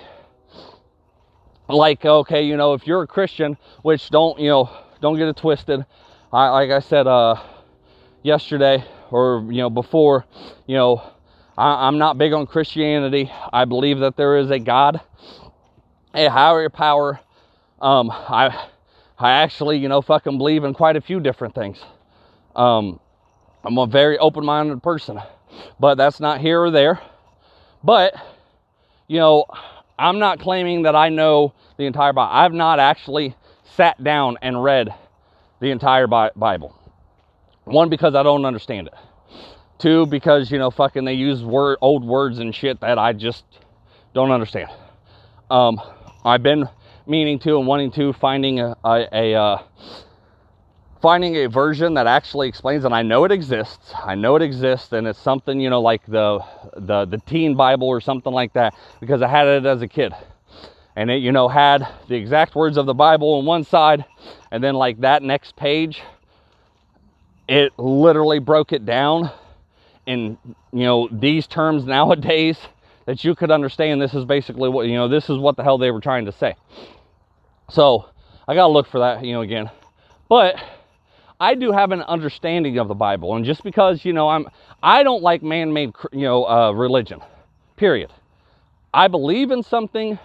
[1.67, 4.69] Like, okay, you know, if you're a Christian, which don't, you know,
[5.00, 5.86] don't get it twisted.
[6.34, 7.36] I, like I said uh,
[8.24, 10.26] yesterday or, you know, before,
[10.67, 11.02] you know,
[11.58, 13.32] I, I'm not big on Christianity.
[13.54, 15.00] I believe that there is a God
[16.13, 17.19] a higher power.
[17.82, 18.67] Um, I,
[19.17, 21.80] I actually, you know, fucking believe in quite a few different things.
[22.56, 23.00] Um,
[23.63, 25.19] I'm a very open-minded person,
[25.80, 27.00] but that's not here or there.
[27.84, 28.13] But,
[29.08, 29.45] you know,
[29.97, 32.32] I'm not claiming that I know the entire Bible.
[32.32, 33.36] I've not actually
[33.76, 34.93] sat down and read
[35.60, 36.76] the entire Bible.
[37.65, 38.93] One, because I don't understand it.
[39.78, 43.45] Two, because, you know, fucking they use word, old words and shit that I just
[44.13, 44.69] don't understand.
[45.50, 45.80] Um,
[46.24, 46.70] I've been
[47.08, 49.64] meaning to and wanting to finding a, a, a uh,
[51.02, 53.94] finding a version that actually explains and I know it exists.
[53.96, 56.44] I know it exists and it's something, you know, like the
[56.76, 60.14] the the teen Bible or something like that because I had it as a kid.
[60.96, 64.06] And it, you know, had the exact words of the Bible on one side
[64.52, 66.02] and then like that next page
[67.48, 69.30] it literally broke it down
[70.06, 70.38] in
[70.72, 72.58] you know these terms nowadays
[73.06, 75.78] that you could understand this is basically what you know this is what the hell
[75.78, 76.56] they were trying to say.
[77.70, 78.06] So
[78.48, 79.70] i gotta look for that you know again.
[80.30, 80.56] But
[81.40, 84.48] i do have an understanding of the bible and just because you know i'm
[84.84, 87.22] i don't like man-made you know uh, religion
[87.78, 88.12] period.
[88.94, 90.20] I believe in something.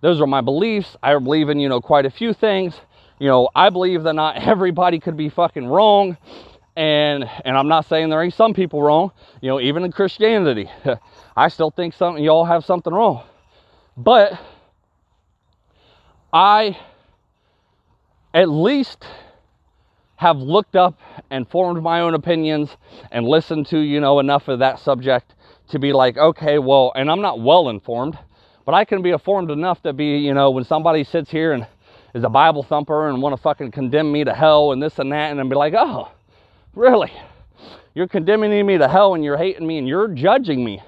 [0.00, 0.96] Those are my beliefs.
[1.02, 2.74] I believe in you know quite a few things.
[3.18, 6.18] You know i believe that not everybody could be fucking wrong
[6.76, 10.70] and and i'm not saying there ain't some people wrong you know even in christianity
[11.36, 13.24] I still think something y'all have something wrong.
[13.96, 14.38] But
[16.32, 16.78] I
[18.32, 19.04] at least
[20.16, 20.98] have looked up
[21.30, 22.70] and formed my own opinions
[23.10, 25.34] and listened to, you know, enough of that subject
[25.68, 28.18] to be like, okay, well, and I'm not well informed,
[28.64, 31.66] but I can be informed enough to be, you know, when somebody sits here and
[32.14, 35.12] is a Bible thumper and want to fucking condemn me to hell and this and
[35.12, 36.10] that, and then be like, oh,
[36.74, 37.12] really?
[37.94, 40.82] You're condemning me to hell and you're hating me and you're judging me.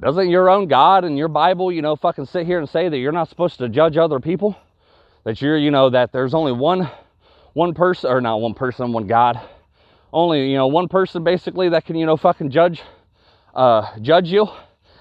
[0.00, 2.98] Doesn't your own God and your Bible, you know, fucking sit here and say that
[2.98, 4.56] you're not supposed to judge other people?
[5.24, 6.90] That you're, you know, that there's only one
[7.54, 9.40] one person or not one person, one God.
[10.12, 12.82] Only, you know, one person basically that can, you know, fucking judge
[13.54, 14.48] uh judge you.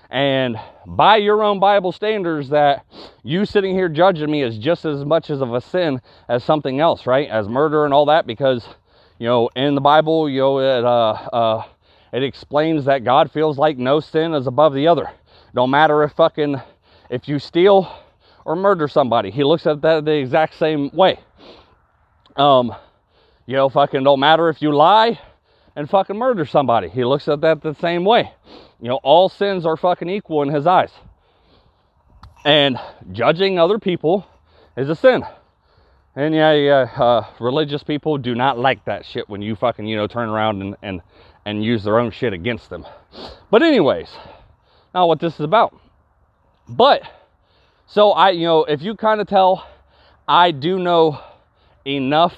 [0.09, 2.85] And by your own Bible standards, that
[3.21, 6.79] you sitting here judging me is just as much as of a sin as something
[6.79, 7.29] else, right?
[7.29, 8.65] As murder and all that, because
[9.19, 11.63] you know, in the Bible, you know, it uh uh
[12.15, 15.11] it explains that God feels like no sin is above the other.
[15.53, 16.61] Don't matter if fucking
[17.09, 17.93] if you steal
[18.45, 19.31] or murder somebody.
[19.31, 21.19] He looks at that the exact same way.
[22.37, 22.73] Um,
[23.45, 25.19] you know, fucking don't matter if you lie
[25.75, 26.87] and fucking murder somebody.
[26.87, 28.31] He looks at that the same way.
[28.79, 30.91] You know, all sins are fucking equal in his eyes.
[32.45, 32.79] And
[33.11, 34.25] judging other people
[34.77, 35.25] is a sin.
[36.15, 39.97] And yeah, yeah, uh, religious people do not like that shit when you fucking, you
[39.97, 41.01] know, turn around and, and,
[41.45, 42.85] and use their own shit against them.
[43.51, 44.09] But, anyways,
[44.93, 45.79] not what this is about.
[46.67, 47.03] But,
[47.87, 49.67] so I, you know, if you kind of tell,
[50.27, 51.19] I do know
[51.85, 52.35] enough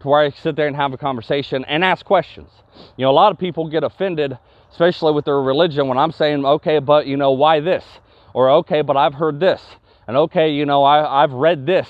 [0.00, 2.50] to where I sit there and have a conversation and ask questions.
[2.96, 4.38] You know, a lot of people get offended,
[4.70, 7.84] especially with their religion, when I'm saying, okay, but, you know, why this?
[8.32, 9.62] Or, okay, but I've heard this.
[10.06, 11.88] And, okay, you know, I, I've read this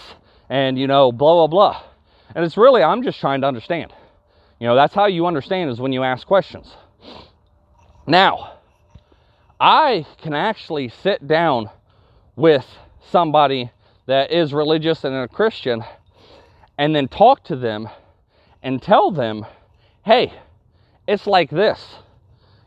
[0.49, 1.83] and you know blah blah blah
[2.35, 3.93] and it's really i'm just trying to understand
[4.65, 6.67] you know that's how you understand is when you ask questions.
[8.07, 8.55] Now
[9.61, 11.69] i can actually sit down
[12.35, 12.65] with
[13.11, 13.71] somebody
[14.07, 15.85] that is religious and a christian
[16.79, 17.91] and then talk to them
[18.63, 19.45] and tell them
[20.03, 20.33] hey
[21.07, 21.97] it's like this.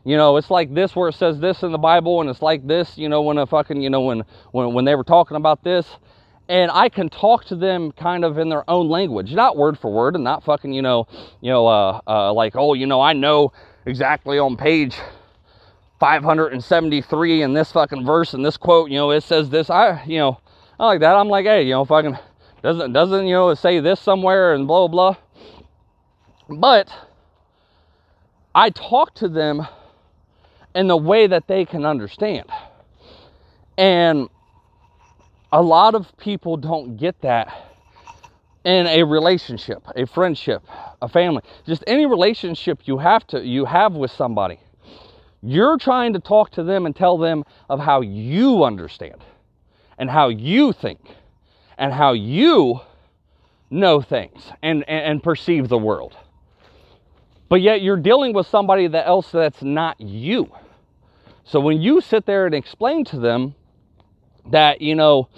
[0.04, 2.64] You know it's like this where it says this in the bible and it's like
[2.64, 4.22] this you know when a fucking you know when
[4.52, 5.84] when, when they were talking about this
[6.48, 9.90] and I can talk to them kind of in their own language, not word for
[9.90, 11.06] word, and not fucking, you know,
[11.40, 13.52] you know, uh, uh, like, oh, you know, I know
[13.84, 14.96] exactly on page
[16.00, 19.68] 573 in this fucking verse and this quote, you know, it says this.
[19.68, 20.40] I, you know,
[20.80, 21.16] I like that.
[21.16, 22.16] I'm like, hey, you know, fucking
[22.62, 25.16] doesn't doesn't you know say this somewhere and blah blah.
[26.48, 26.92] But
[28.54, 29.66] I talk to them
[30.74, 32.46] in the way that they can understand,
[33.76, 34.28] and
[35.52, 37.68] a lot of people don't get that
[38.64, 40.62] in a relationship, a friendship,
[41.00, 44.60] a family, just any relationship you have to you have with somebody.
[45.42, 49.22] You're trying to talk to them and tell them of how you understand
[49.96, 51.00] and how you think
[51.78, 52.80] and how you
[53.70, 56.16] know things and, and, and perceive the world.
[57.48, 60.52] But yet you're dealing with somebody that else that's not you.
[61.44, 63.54] So when you sit there and explain to them
[64.50, 65.28] that, you know,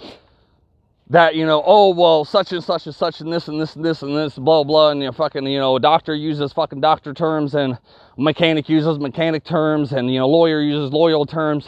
[1.09, 3.83] that, you know, oh, well, such and such and such and this and this and
[3.83, 7.13] this and this, blah, blah, and you fucking, you know, a doctor uses fucking doctor
[7.13, 7.77] terms and
[8.17, 11.67] mechanic uses mechanic terms and, you know, lawyer uses loyal terms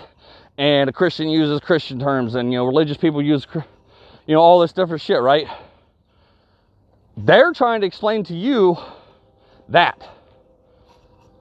[0.58, 4.60] and a Christian uses Christian terms and, you know, religious people use, you know, all
[4.60, 5.48] this different shit, right?
[7.18, 8.78] They're trying to explain to you
[9.70, 10.02] that.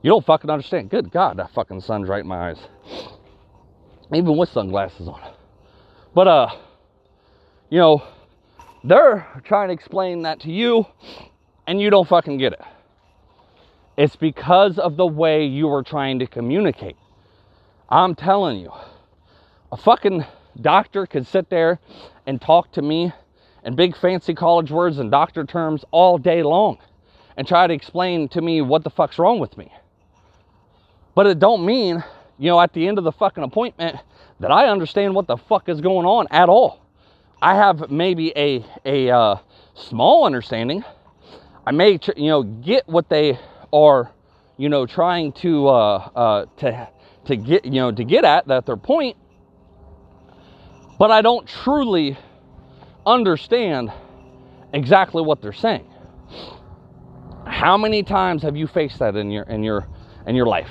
[0.02, 0.90] You don't fucking understand.
[0.90, 2.58] Good God, that fucking sun's right in my eyes.
[4.12, 5.20] Even with sunglasses on.
[6.14, 6.48] But, uh,
[7.70, 8.02] you know,
[8.84, 10.86] they're trying to explain that to you
[11.66, 12.60] and you don't fucking get it.
[13.96, 16.96] It's because of the way you were trying to communicate.
[17.88, 18.72] I'm telling you,
[19.70, 20.24] a fucking
[20.60, 21.78] doctor could sit there
[22.26, 23.12] and talk to me
[23.64, 26.78] in big fancy college words and doctor terms all day long
[27.36, 29.72] and try to explain to me what the fuck's wrong with me.
[31.14, 32.02] But it don't mean,
[32.38, 33.96] you know, at the end of the fucking appointment
[34.40, 36.80] that I understand what the fuck is going on at all.
[37.40, 39.36] I have maybe a a uh,
[39.74, 40.84] small understanding.
[41.66, 43.38] I may you know get what they
[43.72, 44.10] are
[44.56, 46.88] you know trying to uh, uh, to
[47.26, 49.16] to get you know to get at that their point,
[50.98, 52.16] but I don't truly
[53.06, 53.92] understand
[54.72, 55.88] exactly what they're saying.
[57.46, 59.88] How many times have you faced that in your in your
[60.26, 60.70] in your life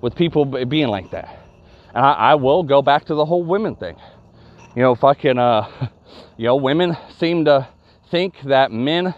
[0.00, 1.38] with people being like that?
[1.94, 3.96] And I, I will go back to the whole women thing.
[4.74, 5.88] You know, fucking, uh,
[6.36, 7.68] you know, women seem to
[8.10, 9.14] think that men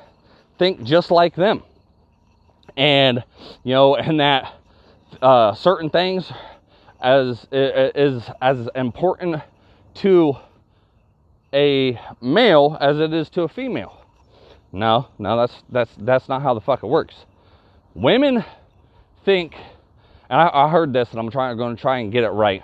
[0.58, 1.62] think just like them.
[2.76, 3.24] And,
[3.64, 4.54] you know, and that
[5.20, 6.30] uh, certain things
[7.00, 9.42] as is as important
[9.94, 10.34] to
[11.52, 14.04] a male as it is to a female.
[14.72, 17.14] No, no, that's that's that's not how the fuck it works.
[17.94, 18.44] Women
[19.24, 19.54] think
[20.30, 22.62] and I, I heard this and I'm trying going to try and get it right.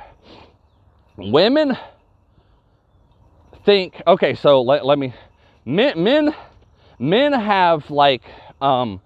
[1.16, 1.76] Women
[3.64, 5.14] think okay, so let, let me
[5.64, 6.34] men men
[6.98, 8.22] men have like
[8.60, 9.00] um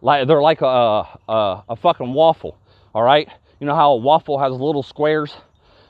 [0.00, 2.58] like they're like a, a a fucking waffle,
[2.94, 3.28] all right?
[3.60, 5.36] You know how a waffle has little squares,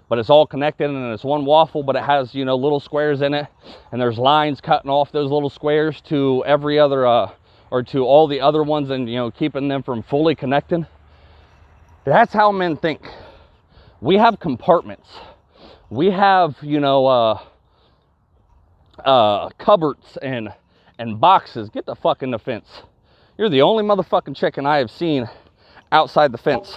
[0.09, 3.23] but it's all connected and it's one waffle, but it has you know little squares
[3.23, 3.47] in it,
[3.93, 7.31] and there's lines cutting off those little squares to every other uh,
[7.71, 10.87] or to all the other ones, and you know keeping them from fully connecting.
[12.05, 13.01] That's how men think.
[14.01, 15.09] We have compartments.
[15.89, 17.39] We have, you know, uh,
[19.05, 20.51] uh, cupboards and
[20.99, 21.71] and boxes.
[21.71, 22.67] Get the fuck in the fence.
[23.37, 25.29] You're the only motherfucking chicken I have seen
[25.91, 26.77] outside the fence.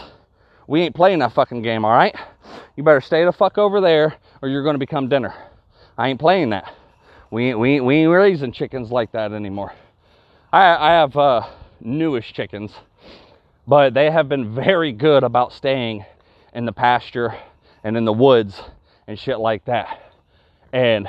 [0.68, 2.16] We ain't playing that fucking game, all right?
[2.76, 5.34] You better stay the fuck over there or you're to become dinner.
[5.98, 6.74] I ain't playing that.
[7.32, 9.74] We ain't, we ain't, we ain't raising chickens like that anymore.
[10.52, 11.48] I, I have uh,
[11.82, 12.72] newish chickens,
[13.68, 16.06] but they have been very good about staying
[16.54, 17.38] in the pasture
[17.84, 18.62] and in the woods
[19.08, 20.14] and shit like that.
[20.72, 21.08] And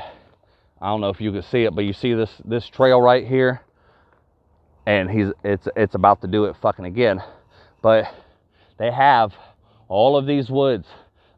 [0.81, 3.27] I don't know if you can see it, but you see this this trail right
[3.27, 3.63] here,
[4.87, 7.23] and he's it's it's about to do it fucking again.
[7.83, 8.13] But
[8.79, 9.33] they have
[9.89, 10.87] all of these woods.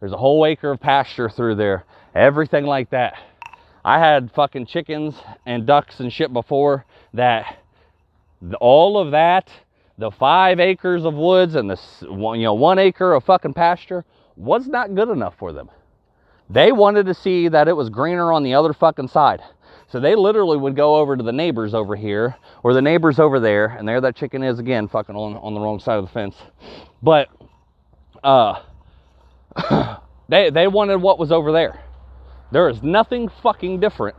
[0.01, 3.15] There's a whole acre of pasture through there, everything like that.
[3.85, 5.15] I had fucking chickens
[5.47, 7.59] and ducks and shit before that.
[8.61, 9.51] All of that,
[10.01, 14.67] the five acres of woods and the you know one acre of fucking pasture was
[14.67, 15.69] not good enough for them.
[16.49, 19.43] They wanted to see that it was greener on the other fucking side.
[19.89, 23.39] So they literally would go over to the neighbors over here or the neighbors over
[23.41, 26.11] there, and there that chicken is again, fucking on, on the wrong side of the
[26.11, 26.37] fence.
[27.03, 27.29] But
[28.25, 28.63] uh
[30.29, 31.79] they they wanted what was over there.
[32.53, 34.17] There is nothing fucking different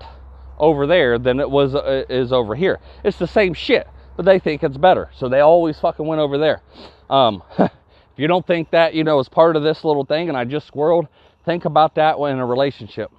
[0.60, 2.80] over there than it was uh, is over here.
[3.04, 3.88] It's the same shit,
[4.22, 5.10] but they think it's better.
[5.18, 6.62] So they always fucking went over there.
[7.10, 7.70] Um if
[8.18, 10.72] you don't think that, you know, is part of this little thing and I just
[10.72, 11.08] squirreled,
[11.46, 13.12] Think about that in a relationship.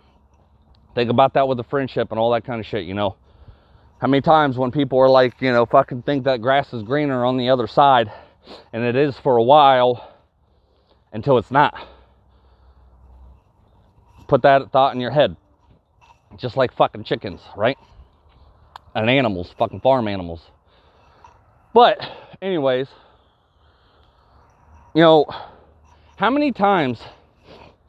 [0.95, 3.17] Think about that with a friendship and all that kind of shit, you know.
[4.01, 7.25] How many times when people are like, you know, fucking think that grass is greener
[7.25, 8.11] on the other side,
[8.73, 10.17] and it is for a while
[11.13, 11.75] until it's not.
[14.29, 15.37] Put that thought in your head.
[16.37, 17.79] Just like fucking chickens, right?
[18.95, 20.43] And animals, fucking farm animals.
[21.75, 21.99] But,
[22.43, 22.89] anyways,
[24.95, 25.27] you know,
[26.17, 27.01] how many times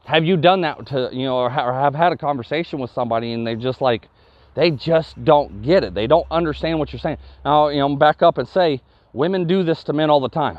[0.06, 3.46] have you done that to you know or, have had a conversation with somebody and
[3.46, 4.08] they just like
[4.54, 5.94] they just don't get it.
[5.94, 7.18] They don't understand what you're saying.
[7.44, 8.80] Now you know back up and say
[9.12, 10.58] women do this to men all the time.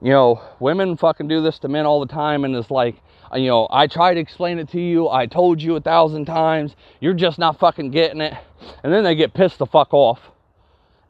[0.00, 2.96] You know women fucking do this to men all the time and it's like
[3.34, 5.08] you know i try to explain it to you.
[5.08, 6.74] I told you a thousand times.
[7.00, 8.34] You're just not fucking getting it.
[8.82, 10.20] And then they get pissed the fuck off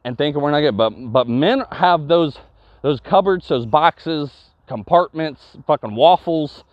[0.03, 2.37] and thinking we're not getting but but men have those
[2.81, 4.31] those cupboards those boxes
[4.67, 6.63] compartments fucking waffles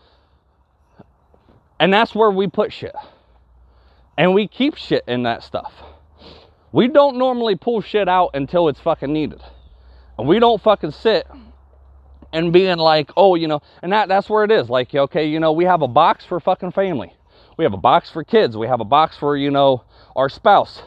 [1.78, 2.94] and that's where we put shit.
[4.16, 5.72] And we keep shit in that stuff.
[6.72, 9.42] We don't normally pull shit out until it's fucking needed.
[10.18, 11.26] And we don't fucking sit
[12.32, 14.70] and being like, oh, you know, and that that's where it is.
[14.70, 17.14] Like, okay, you know, we have a box for fucking family.
[17.58, 18.56] We have a box for kids.
[18.56, 20.82] We have a box for, you know, our spouse.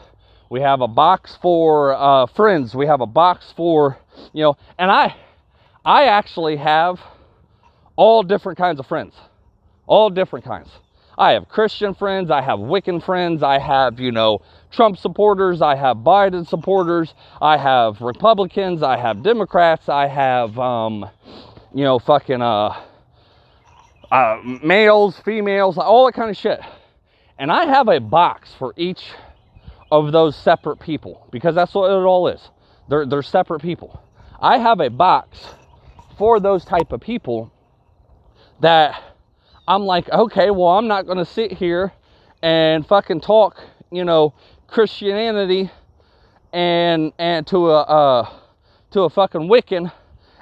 [0.50, 2.74] We have a box for uh, friends.
[2.74, 3.96] We have a box for,
[4.32, 5.14] you know, and I
[5.84, 7.00] I actually have
[7.94, 9.14] all different kinds of friends.
[9.86, 10.68] All different kinds.
[11.16, 14.40] I have Christian friends, I have Wiccan friends, I have, you know,
[14.70, 21.08] Trump supporters, I have Biden supporters, I have Republicans, I have Democrats, I have, um,
[21.74, 22.82] you know, fucking uh,
[24.10, 26.60] uh, males, females, all that kind of shit.
[27.38, 29.10] And I have a box for each
[29.90, 32.40] of those separate people because that's what it all is.
[32.88, 34.02] They're, they're separate people.
[34.40, 35.38] I have a box
[36.16, 37.52] for those type of people
[38.60, 39.02] that
[39.66, 41.92] I'm like, okay, well, I'm not going to sit here
[42.42, 44.34] and fucking talk, you know,
[44.66, 45.70] Christianity
[46.52, 48.30] and and to a uh,
[48.92, 49.92] to a fucking Wiccan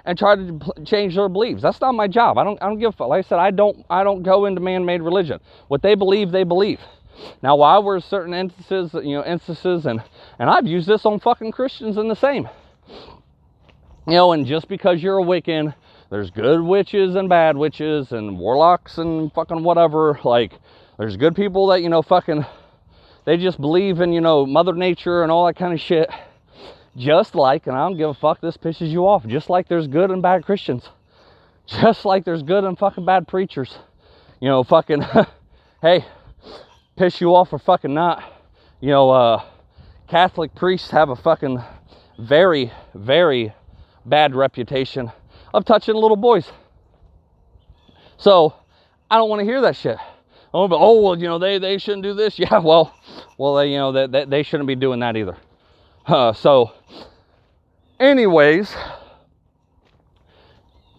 [0.04, 1.62] and try to change their beliefs.
[1.62, 2.38] That's not my job.
[2.38, 3.08] I don't I don't give a fuck.
[3.08, 5.40] Like I said, I don't I don't go into man-made religion.
[5.68, 6.80] What they believe, they believe.
[7.42, 10.02] Now, why were certain instances, you know, instances, and
[10.38, 12.48] and I've used this on fucking Christians in the same.
[14.06, 15.74] You know, and just because you're a Wiccan
[16.10, 20.18] there's good witches and bad witches and warlocks and fucking whatever.
[20.24, 20.52] Like,
[20.98, 22.46] there's good people that, you know, fucking,
[23.26, 26.08] they just believe in, you know, Mother Nature and all that kind of shit.
[26.96, 29.26] Just like, and I don't give a fuck, this pisses you off.
[29.26, 30.88] Just like there's good and bad Christians.
[31.66, 33.76] Just like there's good and fucking bad preachers.
[34.40, 35.02] You know, fucking,
[35.82, 36.06] hey,
[36.98, 38.22] piss you off or fucking not.
[38.80, 39.44] You know, uh,
[40.08, 41.62] Catholic priests have a fucking
[42.18, 43.54] very, very
[44.04, 45.12] bad reputation
[45.54, 46.50] of touching little boys.
[48.16, 48.54] So
[49.10, 49.96] I don't want to hear that shit.
[50.52, 52.38] Oh, but oh well, you know they they shouldn't do this.
[52.38, 52.94] Yeah, well,
[53.36, 55.36] well they you know that they, they, shouldn't be doing that either.
[56.06, 56.72] Uh, so,
[58.00, 58.74] anyways,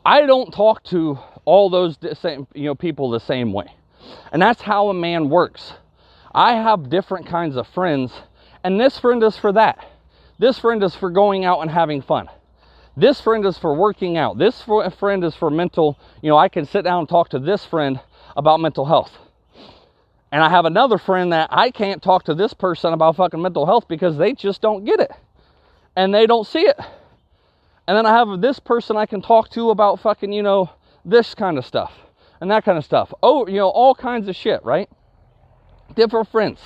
[0.05, 3.73] I don't talk to all those same you know people the same way,
[4.31, 5.73] and that's how a man works.
[6.33, 8.11] I have different kinds of friends,
[8.63, 9.85] and this friend is for that.
[10.37, 12.29] This friend is for going out and having fun.
[12.95, 14.37] This friend is for working out.
[14.37, 17.65] This friend is for mental, you know, I can sit down and talk to this
[17.65, 17.99] friend
[18.35, 19.17] about mental health.
[20.31, 23.65] And I have another friend that I can't talk to this person about fucking mental
[23.65, 25.11] health because they just don't get it.
[25.95, 26.79] And they don't see it.
[27.87, 30.69] And then I have this person I can talk to about fucking, you know,
[31.03, 31.91] this kind of stuff
[32.39, 33.11] and that kind of stuff.
[33.23, 34.87] Oh, you know, all kinds of shit, right?
[35.95, 36.59] Different friends.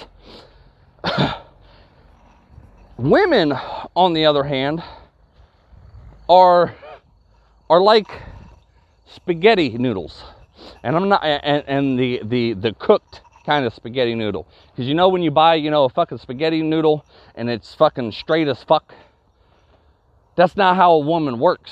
[2.97, 3.53] Women,
[3.95, 4.83] on the other hand,
[6.29, 6.75] are
[7.69, 8.07] are like
[9.05, 10.23] spaghetti noodles.
[10.83, 14.47] And I'm not and, and the, the the cooked kind of spaghetti noodle.
[14.71, 17.05] Because you know when you buy, you know, a fucking spaghetti noodle
[17.35, 18.93] and it's fucking straight as fuck.
[20.35, 21.71] That's not how a woman works.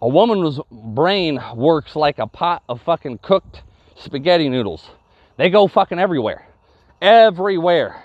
[0.00, 3.62] A woman's brain works like a pot of fucking cooked
[3.96, 4.90] spaghetti noodles.
[5.38, 6.46] They go fucking everywhere.
[7.00, 8.02] Everywhere.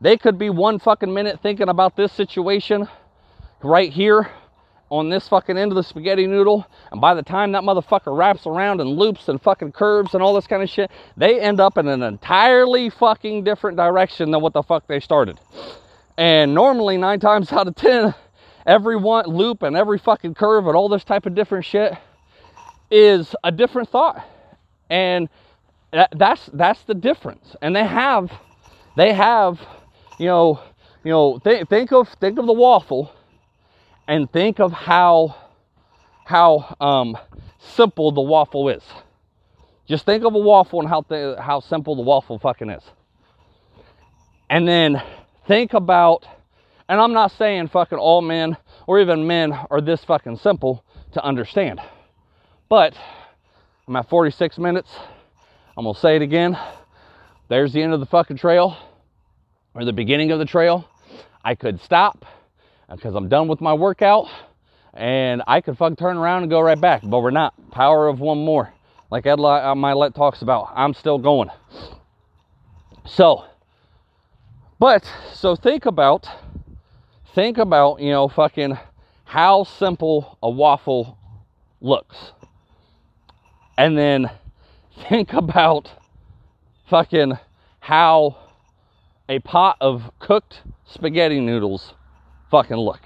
[0.00, 2.88] They could be one fucking minute thinking about this situation
[3.62, 4.28] right here
[4.88, 6.66] on this fucking end of the spaghetti noodle.
[6.90, 10.34] And by the time that motherfucker wraps around and loops and fucking curves and all
[10.34, 14.54] this kind of shit, they end up in an entirely fucking different direction than what
[14.54, 15.38] the fuck they started.
[16.16, 18.14] And normally, nine times out of ten,
[18.66, 21.92] every one loop and every fucking curve and all this type of different shit
[22.90, 24.26] is a different thought.
[24.90, 25.28] And
[25.92, 27.54] that's that's the difference.
[27.62, 28.32] And they have
[28.96, 29.60] they have,
[30.18, 30.60] you know,
[31.04, 33.12] you know, th- think of think of the waffle
[34.08, 35.36] and think of how
[36.24, 37.16] how um,
[37.58, 38.82] simple the waffle is.
[39.86, 42.82] Just think of a waffle and how th- how simple the waffle fucking is.
[44.48, 45.02] And then
[45.46, 46.26] think about
[46.88, 51.24] and I'm not saying fucking all men or even men are this fucking simple to
[51.24, 51.80] understand.
[52.68, 52.94] But
[53.86, 54.90] I'm at 46 minutes.
[55.76, 56.58] I'm gonna say it again.
[57.48, 58.76] There's the end of the fucking trail
[59.74, 60.86] or the beginning of the trail.
[61.42, 62.26] I could stop
[62.88, 64.28] uh, because I'm done with my workout
[64.92, 67.54] and I could fucking turn around and go right back, but we're not.
[67.70, 68.72] Power of one more.
[69.10, 71.48] Like Ed uh, Mylett talks about, I'm still going.
[73.06, 73.44] So,
[74.78, 76.28] but so think about,
[77.34, 78.78] think about, you know, fucking
[79.24, 81.16] how simple a waffle
[81.80, 82.32] looks.
[83.78, 84.30] And then
[85.08, 85.90] think about
[86.88, 87.38] fucking
[87.80, 88.36] how
[89.28, 91.94] a pot of cooked spaghetti noodles
[92.50, 93.00] fucking look.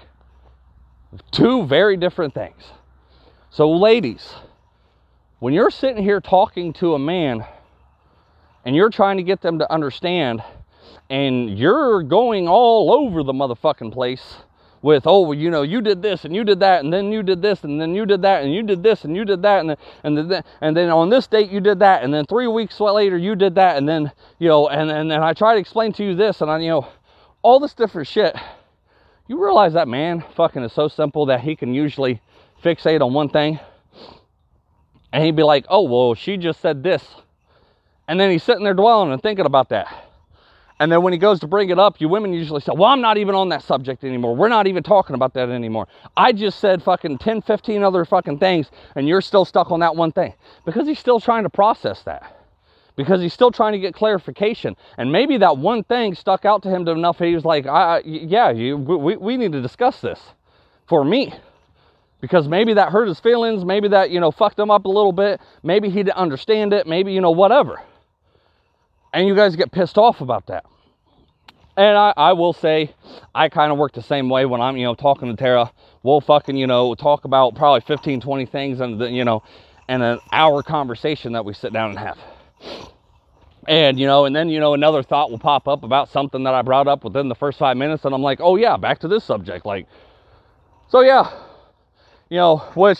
[1.31, 2.63] Two very different things.
[3.49, 4.33] So, ladies,
[5.39, 7.45] when you're sitting here talking to a man
[8.65, 10.43] and you're trying to get them to understand
[11.09, 14.37] and you're going all over the motherfucking place
[14.81, 17.41] with, oh, you know, you did this and you did that and then you did
[17.41, 19.69] this and then you did that and you did this and you did that and
[19.69, 22.79] then, and then, and then on this date you did that and then three weeks
[22.79, 25.93] later you did that and then, you know, and, and, and I try to explain
[25.93, 26.87] to you this and I, you know,
[27.41, 28.35] all this different shit
[29.27, 32.21] you realize that man fucking is so simple that he can usually
[32.63, 33.59] fixate on one thing
[35.11, 37.03] and he'd be like, oh, well, she just said this.
[38.07, 40.06] And then he's sitting there dwelling and thinking about that.
[40.79, 43.01] And then when he goes to bring it up, you women usually say, Well, I'm
[43.01, 44.35] not even on that subject anymore.
[44.35, 45.87] We're not even talking about that anymore.
[46.15, 49.95] I just said fucking 10, 15 other fucking things, and you're still stuck on that
[49.95, 50.33] one thing.
[50.65, 52.33] Because he's still trying to process that
[52.95, 54.75] because he's still trying to get clarification.
[54.97, 57.19] And maybe that one thing stuck out to him enough.
[57.19, 60.19] He was like, I, "Yeah, you, we, we need to discuss this
[60.87, 61.33] for me."
[62.19, 65.11] Because maybe that hurt his feelings, maybe that, you know, fucked him up a little
[65.11, 67.79] bit, maybe he didn't understand it, maybe, you know, whatever.
[69.13, 70.65] And you guys get pissed off about that.
[71.75, 72.93] And I, I will say,
[73.35, 75.71] I kind of work the same way when I'm, you know, talking to Tara.
[76.01, 79.43] We'll fucking, you know, talk about probably 15, 20 things and, you know,
[79.87, 82.17] and an hour conversation that we sit down and have.
[83.67, 86.53] And, you know, and then, you know, another thought will pop up about something that
[86.53, 88.05] I brought up within the first five minutes.
[88.05, 89.65] And I'm like, oh, yeah, back to this subject.
[89.65, 89.87] Like,
[90.89, 91.29] so yeah,
[92.29, 92.99] you know, which,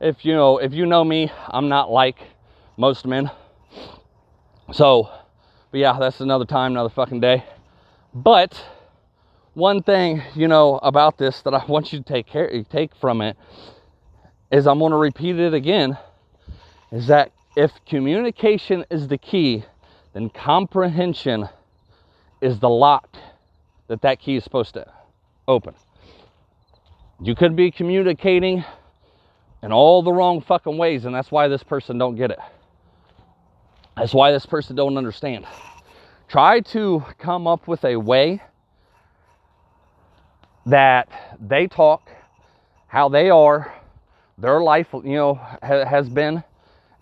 [0.00, 2.18] if you know, if you know me, I'm not like
[2.76, 3.30] most men.
[4.72, 5.10] So,
[5.70, 7.44] but yeah, that's another time, another fucking day.
[8.14, 8.62] But
[9.54, 13.20] one thing, you know, about this that I want you to take care, take from
[13.20, 13.36] it
[14.50, 15.98] is I'm going to repeat it again
[16.92, 19.64] is that if communication is the key,
[20.12, 21.48] then comprehension
[22.40, 23.16] is the lock
[23.88, 24.86] that that key is supposed to
[25.46, 25.74] open.
[27.20, 28.64] You could be communicating
[29.62, 32.38] in all the wrong fucking ways, and that's why this person don't get it.
[34.00, 35.46] That's why this person don't understand.
[36.28, 38.42] Try to come up with a way
[40.66, 41.08] that
[41.40, 42.10] they talk,
[42.88, 43.72] how they are,
[44.38, 46.42] their life, you know, ha- has been,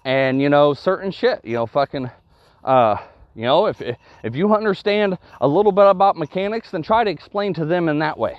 [0.08, 2.10] and you know certain shit you know fucking
[2.64, 2.96] uh
[3.34, 3.82] you know if
[4.22, 7.98] if you understand a little bit about mechanics then try to explain to them in
[7.98, 8.38] that way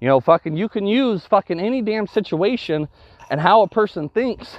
[0.00, 2.86] you know fucking you can use fucking any damn situation
[3.28, 4.56] and how a person thinks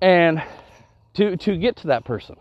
[0.00, 0.42] and
[1.14, 2.36] to to get to that person.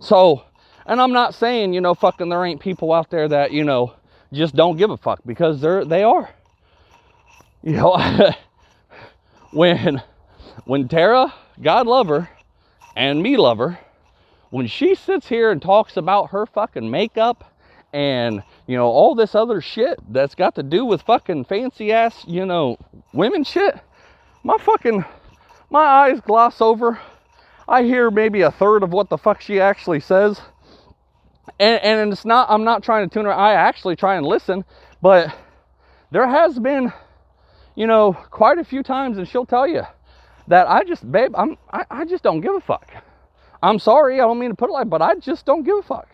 [0.00, 0.42] So
[0.86, 3.94] and i'm not saying you know fucking there ain't people out there that you know
[4.32, 6.30] just don't give a fuck because they're they are.
[7.62, 8.32] You know
[9.52, 10.02] when
[10.64, 12.28] when tara God love her
[12.96, 13.78] and me love her,
[14.50, 17.52] when she sits here and talks about her fucking makeup
[17.92, 22.24] and you know all this other shit that's got to do with fucking fancy ass
[22.26, 22.78] you know
[23.12, 23.78] women shit
[24.42, 25.04] my fucking
[25.70, 26.98] my eyes gloss over
[27.68, 30.40] i hear maybe a third of what the fuck she actually says.
[31.60, 34.64] And, and it's not i'm not trying to tune her i actually try and listen
[35.02, 35.34] but
[36.10, 36.92] there has been
[37.74, 39.82] you know quite a few times and she'll tell you
[40.48, 42.90] that i just babe i'm i, I just don't give a fuck.
[43.62, 45.82] I'm sorry i don't mean to put it like but i just don't give a
[45.82, 46.08] fuck.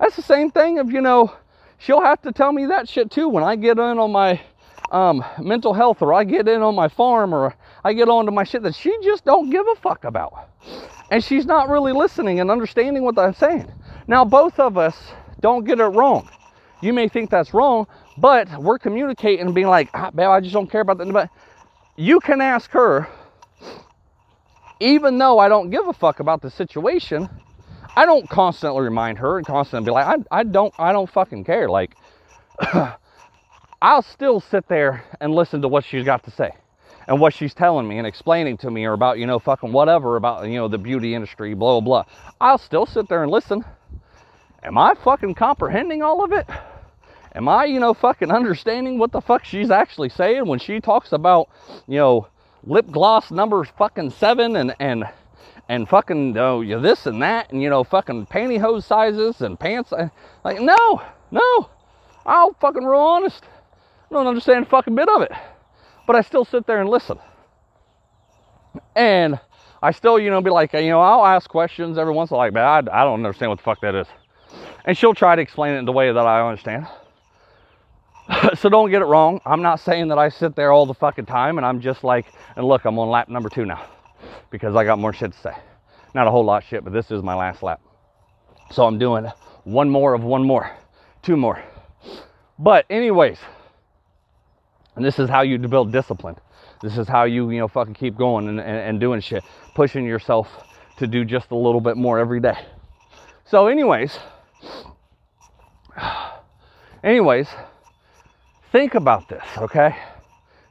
[0.00, 1.32] That's the same thing of, you know,
[1.78, 4.40] she'll have to tell me that shit too when I get in on my
[4.90, 8.30] um, mental health or I get in on my farm or I get on to
[8.30, 10.48] my shit that she just don't give a fuck about.
[11.10, 13.70] And she's not really listening and understanding what I'm saying.
[14.06, 14.96] Now, both of us
[15.40, 16.28] don't get it wrong.
[16.82, 17.86] You may think that's wrong,
[18.16, 21.12] but we're communicating and being like, ah, babe, I just don't care about that.
[21.12, 21.30] But
[21.96, 23.08] you can ask her,
[24.80, 27.28] even though I don't give a fuck about the situation,
[27.96, 31.44] I don't constantly remind her and constantly be like, I, I don't, I don't fucking
[31.44, 31.68] care.
[31.68, 31.96] Like,
[33.82, 36.50] I'll still sit there and listen to what she's got to say
[37.08, 40.16] and what she's telling me and explaining to me or about, you know, fucking whatever
[40.16, 42.14] about, you know, the beauty industry, blah, blah, blah.
[42.40, 43.64] I'll still sit there and listen.
[44.62, 46.46] Am I fucking comprehending all of it?
[47.34, 51.12] Am I, you know, fucking understanding what the fuck she's actually saying when she talks
[51.12, 51.48] about,
[51.88, 52.28] you know,
[52.64, 55.04] lip gloss number fucking seven and, and,
[55.70, 59.92] and fucking oh you this and that and you know fucking pantyhose sizes and pants
[60.44, 61.00] like no
[61.30, 61.70] no
[62.26, 63.44] I'll fucking real honest
[64.10, 65.32] I don't understand a fucking bit of it
[66.06, 67.18] but I still sit there and listen
[68.96, 69.38] and
[69.82, 72.38] I still you know be like you know I'll ask questions every once in a
[72.38, 74.06] while like man I, I don't understand what the fuck that is
[74.84, 76.86] and she'll try to explain it in the way that I understand
[78.54, 81.26] so don't get it wrong I'm not saying that I sit there all the fucking
[81.26, 83.86] time and I'm just like and look I'm on lap number two now
[84.50, 85.54] because I got more shit to say.
[86.14, 87.80] Not a whole lot shit, but this is my last lap.
[88.72, 89.26] So I'm doing
[89.64, 90.70] one more of one more,
[91.22, 91.62] two more.
[92.58, 93.38] But anyways,
[95.00, 96.36] and this is how you build discipline.
[96.82, 99.42] This is how you, you know, fucking keep going and, and, and doing shit,
[99.74, 100.46] pushing yourself
[100.98, 102.58] to do just a little bit more every day.
[103.46, 104.18] So, anyways,
[107.02, 107.48] anyways,
[108.72, 109.96] think about this, okay?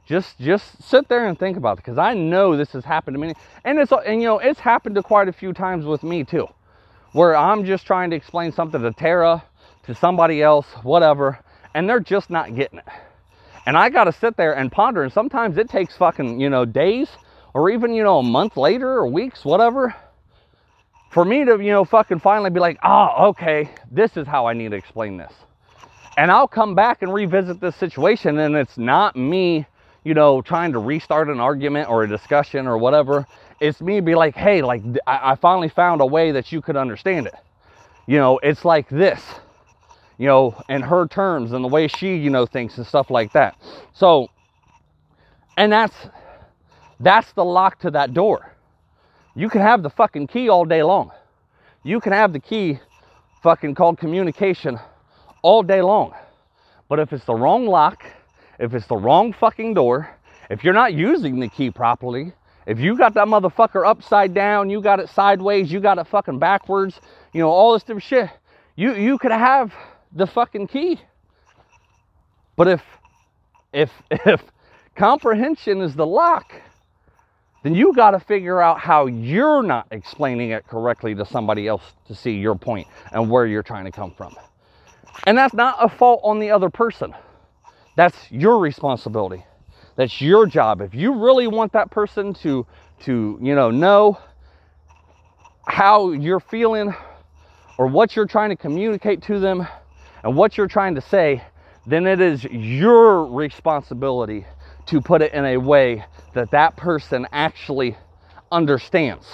[0.06, 3.20] just just sit there and think about it because I know this has happened to
[3.20, 6.24] me and it's and you know it's happened to quite a few times with me
[6.24, 6.48] too
[7.12, 9.44] where I'm just trying to explain something to Tara
[9.84, 11.38] to somebody else whatever
[11.74, 12.86] and they're just not getting it
[13.66, 16.64] and I got to sit there and ponder and sometimes it takes fucking you know
[16.64, 17.08] days
[17.54, 19.94] or even you know a month later or weeks whatever
[21.10, 24.52] for me to you know fucking finally be like oh okay this is how I
[24.52, 25.32] need to explain this
[26.16, 29.66] and I'll come back and revisit this situation and it's not me
[30.04, 33.26] you know, trying to restart an argument or a discussion or whatever.
[33.60, 37.26] It's me be like, hey, like I, finally found a way that you could understand
[37.26, 37.34] it.
[38.06, 39.22] You know, it's like this,
[40.20, 43.32] you know, in her terms and the way she, you know, thinks and stuff like
[43.32, 43.56] that.
[43.94, 44.28] So,
[45.56, 45.94] and that's
[47.00, 48.52] that's the lock to that door.
[49.34, 51.10] You can have the fucking key all day long.
[51.84, 52.80] You can have the key
[53.42, 54.78] fucking called communication
[55.40, 56.12] all day long.
[56.90, 58.04] But if it's the wrong lock,
[58.58, 60.10] if it's the wrong fucking door,
[60.50, 62.34] if you're not using the key properly,
[62.66, 66.38] if you got that motherfucker upside down, you got it sideways, you got it fucking
[66.38, 67.00] backwards,
[67.32, 68.28] you know, all this different shit,
[68.76, 69.72] you you could have
[70.12, 71.00] the fucking key.
[72.56, 72.82] But if
[73.72, 74.42] if if
[74.96, 76.52] comprehension is the lock,
[77.62, 81.82] then you got to figure out how you're not explaining it correctly to somebody else
[82.06, 84.34] to see your point and where you're trying to come from.
[85.26, 87.14] And that's not a fault on the other person.
[87.96, 89.44] That's your responsibility.
[89.96, 90.80] That's your job.
[90.80, 92.66] If you really want that person to
[93.04, 94.18] to, you know, know
[95.66, 96.94] how you're feeling
[97.78, 99.66] or what you're trying to communicate to them
[100.22, 101.42] and what you're trying to say,
[101.86, 104.46] then it is your responsibility
[104.86, 106.04] to put it in a way
[106.34, 107.96] that that person actually
[108.52, 109.26] understands.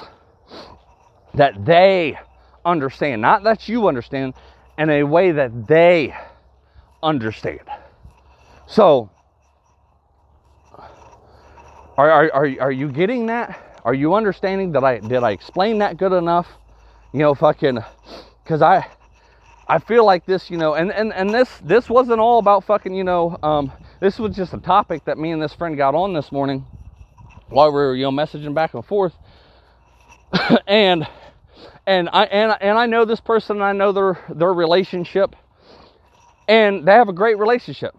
[1.35, 2.19] That they
[2.65, 4.35] understand, not that you understand,
[4.79, 6.15] in a way that they
[7.03, 7.61] understand.
[8.67, 9.11] So,
[11.97, 13.81] are, are, are, are you getting that?
[13.85, 16.49] Are you understanding that I did I explain that good enough?
[17.13, 17.79] You know, fucking,
[18.43, 18.87] because I
[19.69, 22.95] I feel like this, you know, and, and, and this this wasn't all about fucking,
[22.95, 26.13] you know, um, this was just a topic that me and this friend got on
[26.13, 26.65] this morning
[27.49, 29.15] while we were, you know, messaging back and forth.
[30.69, 31.09] and
[31.87, 35.35] and I and, and I know this person, I know their their relationship,
[36.47, 37.97] and they have a great relationship.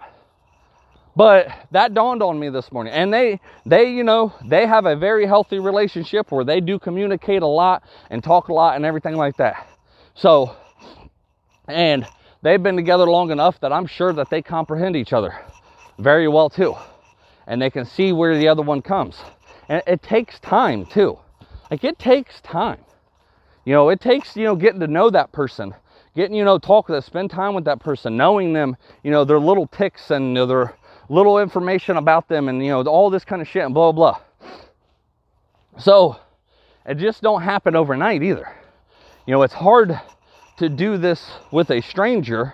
[1.18, 2.94] But that dawned on me this morning.
[2.94, 7.42] And they they, you know, they have a very healthy relationship where they do communicate
[7.42, 9.68] a lot and talk a lot and everything like that.
[10.16, 10.56] So
[11.68, 12.06] and
[12.42, 15.36] they've been together long enough that I'm sure that they comprehend each other
[16.00, 16.76] very well too.
[17.46, 19.18] And they can see where the other one comes.
[19.70, 21.18] And it takes time too.
[21.72, 22.80] Like it takes time.
[23.66, 25.74] You know, it takes, you know, getting to know that person,
[26.16, 29.26] getting, you know, talk with them, spend time with that person, knowing them, you know,
[29.26, 30.74] their little ticks and you know, their
[31.10, 34.20] little information about them and, you know, all this kind of shit and blah, blah.
[35.78, 36.18] So
[36.86, 38.48] it just don't happen overnight either.
[39.26, 40.00] You know, it's hard
[40.58, 42.54] to do this with a stranger.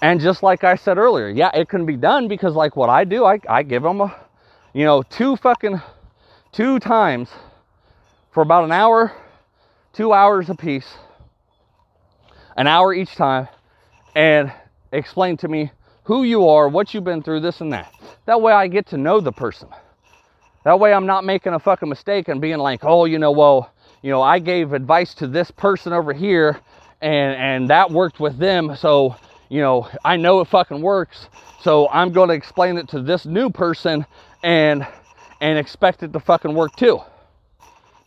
[0.00, 3.04] And just like I said earlier, yeah, it can be done because like what I
[3.04, 4.14] do, I, I give them a,
[4.72, 5.80] you know, two fucking,
[6.52, 7.28] two times
[8.32, 9.12] for about an hour,
[9.92, 10.86] two hours a piece,
[12.56, 13.48] an hour each time,
[14.14, 14.52] and
[14.92, 15.72] explain to me
[16.04, 17.92] who you are, what you've been through, this and that.
[18.26, 19.68] That way I get to know the person.
[20.64, 23.72] That way I'm not making a fucking mistake and being like, oh, you know, well,
[24.02, 26.60] you know, I gave advice to this person over here
[27.00, 29.16] and and that worked with them, so
[29.48, 31.28] you know, I know it fucking works.
[31.60, 34.04] So I'm going to explain it to this new person
[34.42, 34.86] and
[35.40, 37.00] and expect it to fucking work too.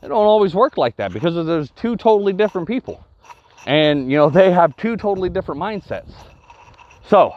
[0.02, 3.06] It don't always work like that because there's two totally different people.
[3.66, 6.12] And you know, they have two totally different mindsets.
[7.08, 7.36] So,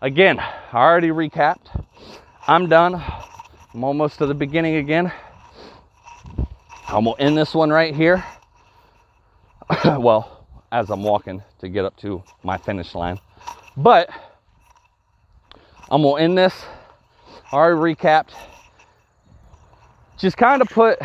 [0.00, 1.84] again, I already recapped.
[2.46, 3.02] I'm done.
[3.74, 5.12] I'm almost to the beginning again.
[6.92, 8.22] I'm gonna end this one right here.
[9.84, 13.18] well, as I'm walking to get up to my finish line.
[13.78, 14.10] But
[15.90, 16.52] I'm gonna end this.
[17.50, 18.32] Already recapped.
[20.18, 20.98] Just kind of put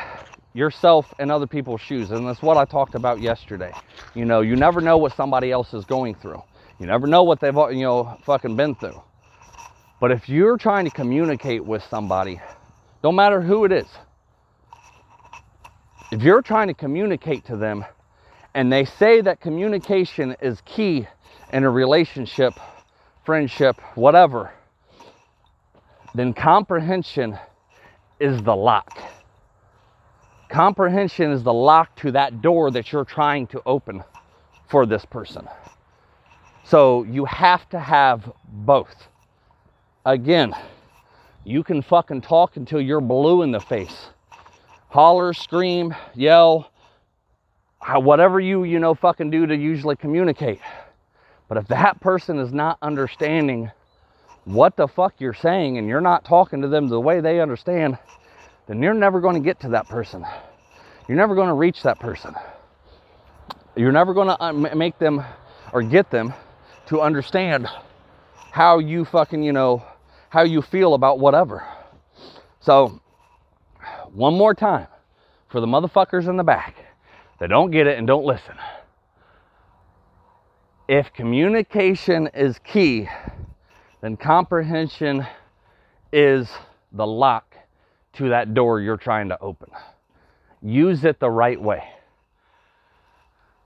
[0.54, 2.12] yourself in other people's shoes.
[2.12, 3.72] And that's what I talked about yesterday.
[4.14, 6.44] You know, you never know what somebody else is going through.
[6.80, 9.02] You never know what they've, you know, fucking been through.
[10.02, 12.42] But if you're trying to communicate with somebody,
[13.02, 13.88] don't matter who it is,
[16.12, 17.84] if you're trying to communicate to them
[18.54, 21.08] and they say that communication is key
[21.52, 22.54] in a relationship,
[23.26, 24.52] friendship, whatever,
[26.16, 27.38] then comprehension
[28.20, 28.98] is the lock.
[30.50, 34.04] Comprehension is the lock to that door that you're trying to open
[34.70, 35.48] for this person.
[36.64, 38.96] So you have to have both.
[40.06, 40.54] Again,
[41.44, 44.08] you can fucking talk until you're blue in the face.
[44.90, 46.72] Holler, scream, yell,
[47.96, 50.60] whatever you, you know, fucking do to usually communicate.
[51.48, 53.72] But if that person is not understanding
[54.46, 57.98] what the fuck you're saying and you're not talking to them the way they understand,
[58.68, 60.26] then you're never going to get to that person.
[61.08, 62.36] You're never going to reach that person.
[63.76, 65.24] You're never going to uh, make them
[65.72, 66.34] or get them
[66.88, 67.68] to understand
[68.52, 69.84] how you fucking, you know,
[70.30, 71.66] how you feel about whatever.
[72.60, 73.02] So,
[74.18, 74.88] one more time
[75.48, 76.76] for the motherfuckers in the back
[77.40, 78.56] that don't get it and don't listen.
[80.88, 83.08] If communication is key,
[84.02, 85.24] then comprehension
[86.12, 86.50] is
[86.92, 87.56] the lock
[88.14, 89.70] to that door you're trying to open.
[90.64, 91.84] Use it the right way.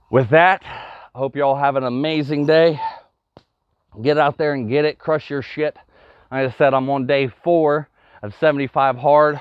[0.10, 2.78] With that, I hope you all have an amazing day.
[4.02, 5.78] Get out there and get it, crush your shit.
[6.30, 7.88] Like I said, I'm on day four
[8.22, 9.39] of 75 hard,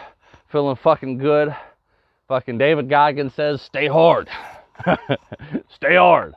[0.51, 1.55] feeling fucking good.
[2.29, 4.29] Fucking David Goggins says, stay hard.
[5.75, 6.35] stay hard.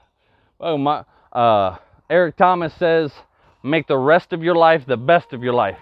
[0.60, 1.78] Oh my uh,
[2.10, 3.12] Eric Thomas says,
[3.64, 5.78] make the rest of your life the best of your life.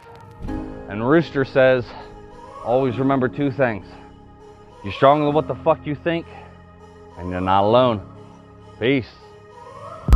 [0.47, 1.86] And Rooster says,
[2.63, 3.86] always remember two things.
[4.84, 6.25] You're stronger than what the fuck you think,
[7.17, 8.01] and you're not alone.
[8.79, 9.07] Peace.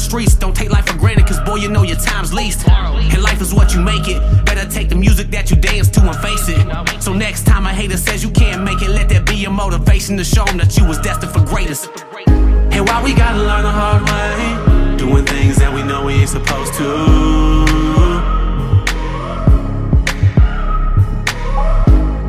[0.00, 0.34] streets.
[0.34, 2.66] Don't take life for granted, cause boy, you know your time's least.
[2.68, 4.20] And life is what you make it.
[4.44, 7.02] Better take the music that you dance to and face it.
[7.02, 10.16] So next time a hater says you can't make it, let that be your motivation
[10.16, 11.86] to show them that you was destined for greatness.
[12.26, 16.28] And why we gotta learn the hard way, doing things that we know we ain't
[16.28, 17.90] supposed to.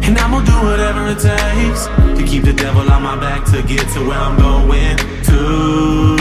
[0.04, 1.88] And I'm gonna do whatever it takes
[2.20, 6.21] to keep the devil on my back to get to where I'm going to.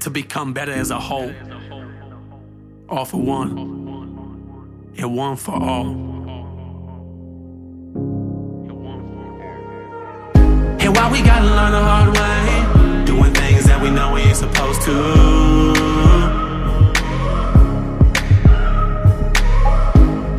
[0.00, 1.32] to become better as a whole.
[2.88, 3.58] All for one,
[4.96, 5.86] and one for all.
[10.80, 14.36] And why we gotta learn the hard way, doing things that we know we ain't
[14.36, 14.92] supposed to.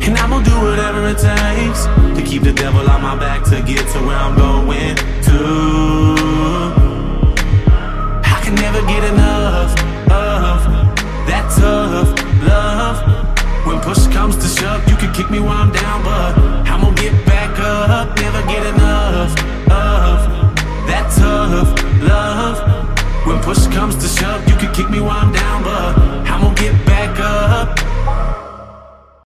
[0.02, 1.84] And I'm gonna do whatever it takes
[2.16, 6.19] to keep the devil on my back to get to where I'm going to
[8.50, 9.70] can never get enough
[10.10, 10.58] of
[11.28, 12.10] that tough
[12.42, 12.98] love.
[13.66, 16.36] When push comes to shove, you can kick me while I'm down, but
[16.68, 18.16] I'm gonna get back up.
[18.18, 19.30] Never get enough
[19.70, 20.18] of
[20.88, 21.70] that tough
[22.02, 22.58] love.
[23.26, 25.96] When push comes to shove, you can kick me while I'm down, but
[26.30, 27.78] I'm gonna get back up.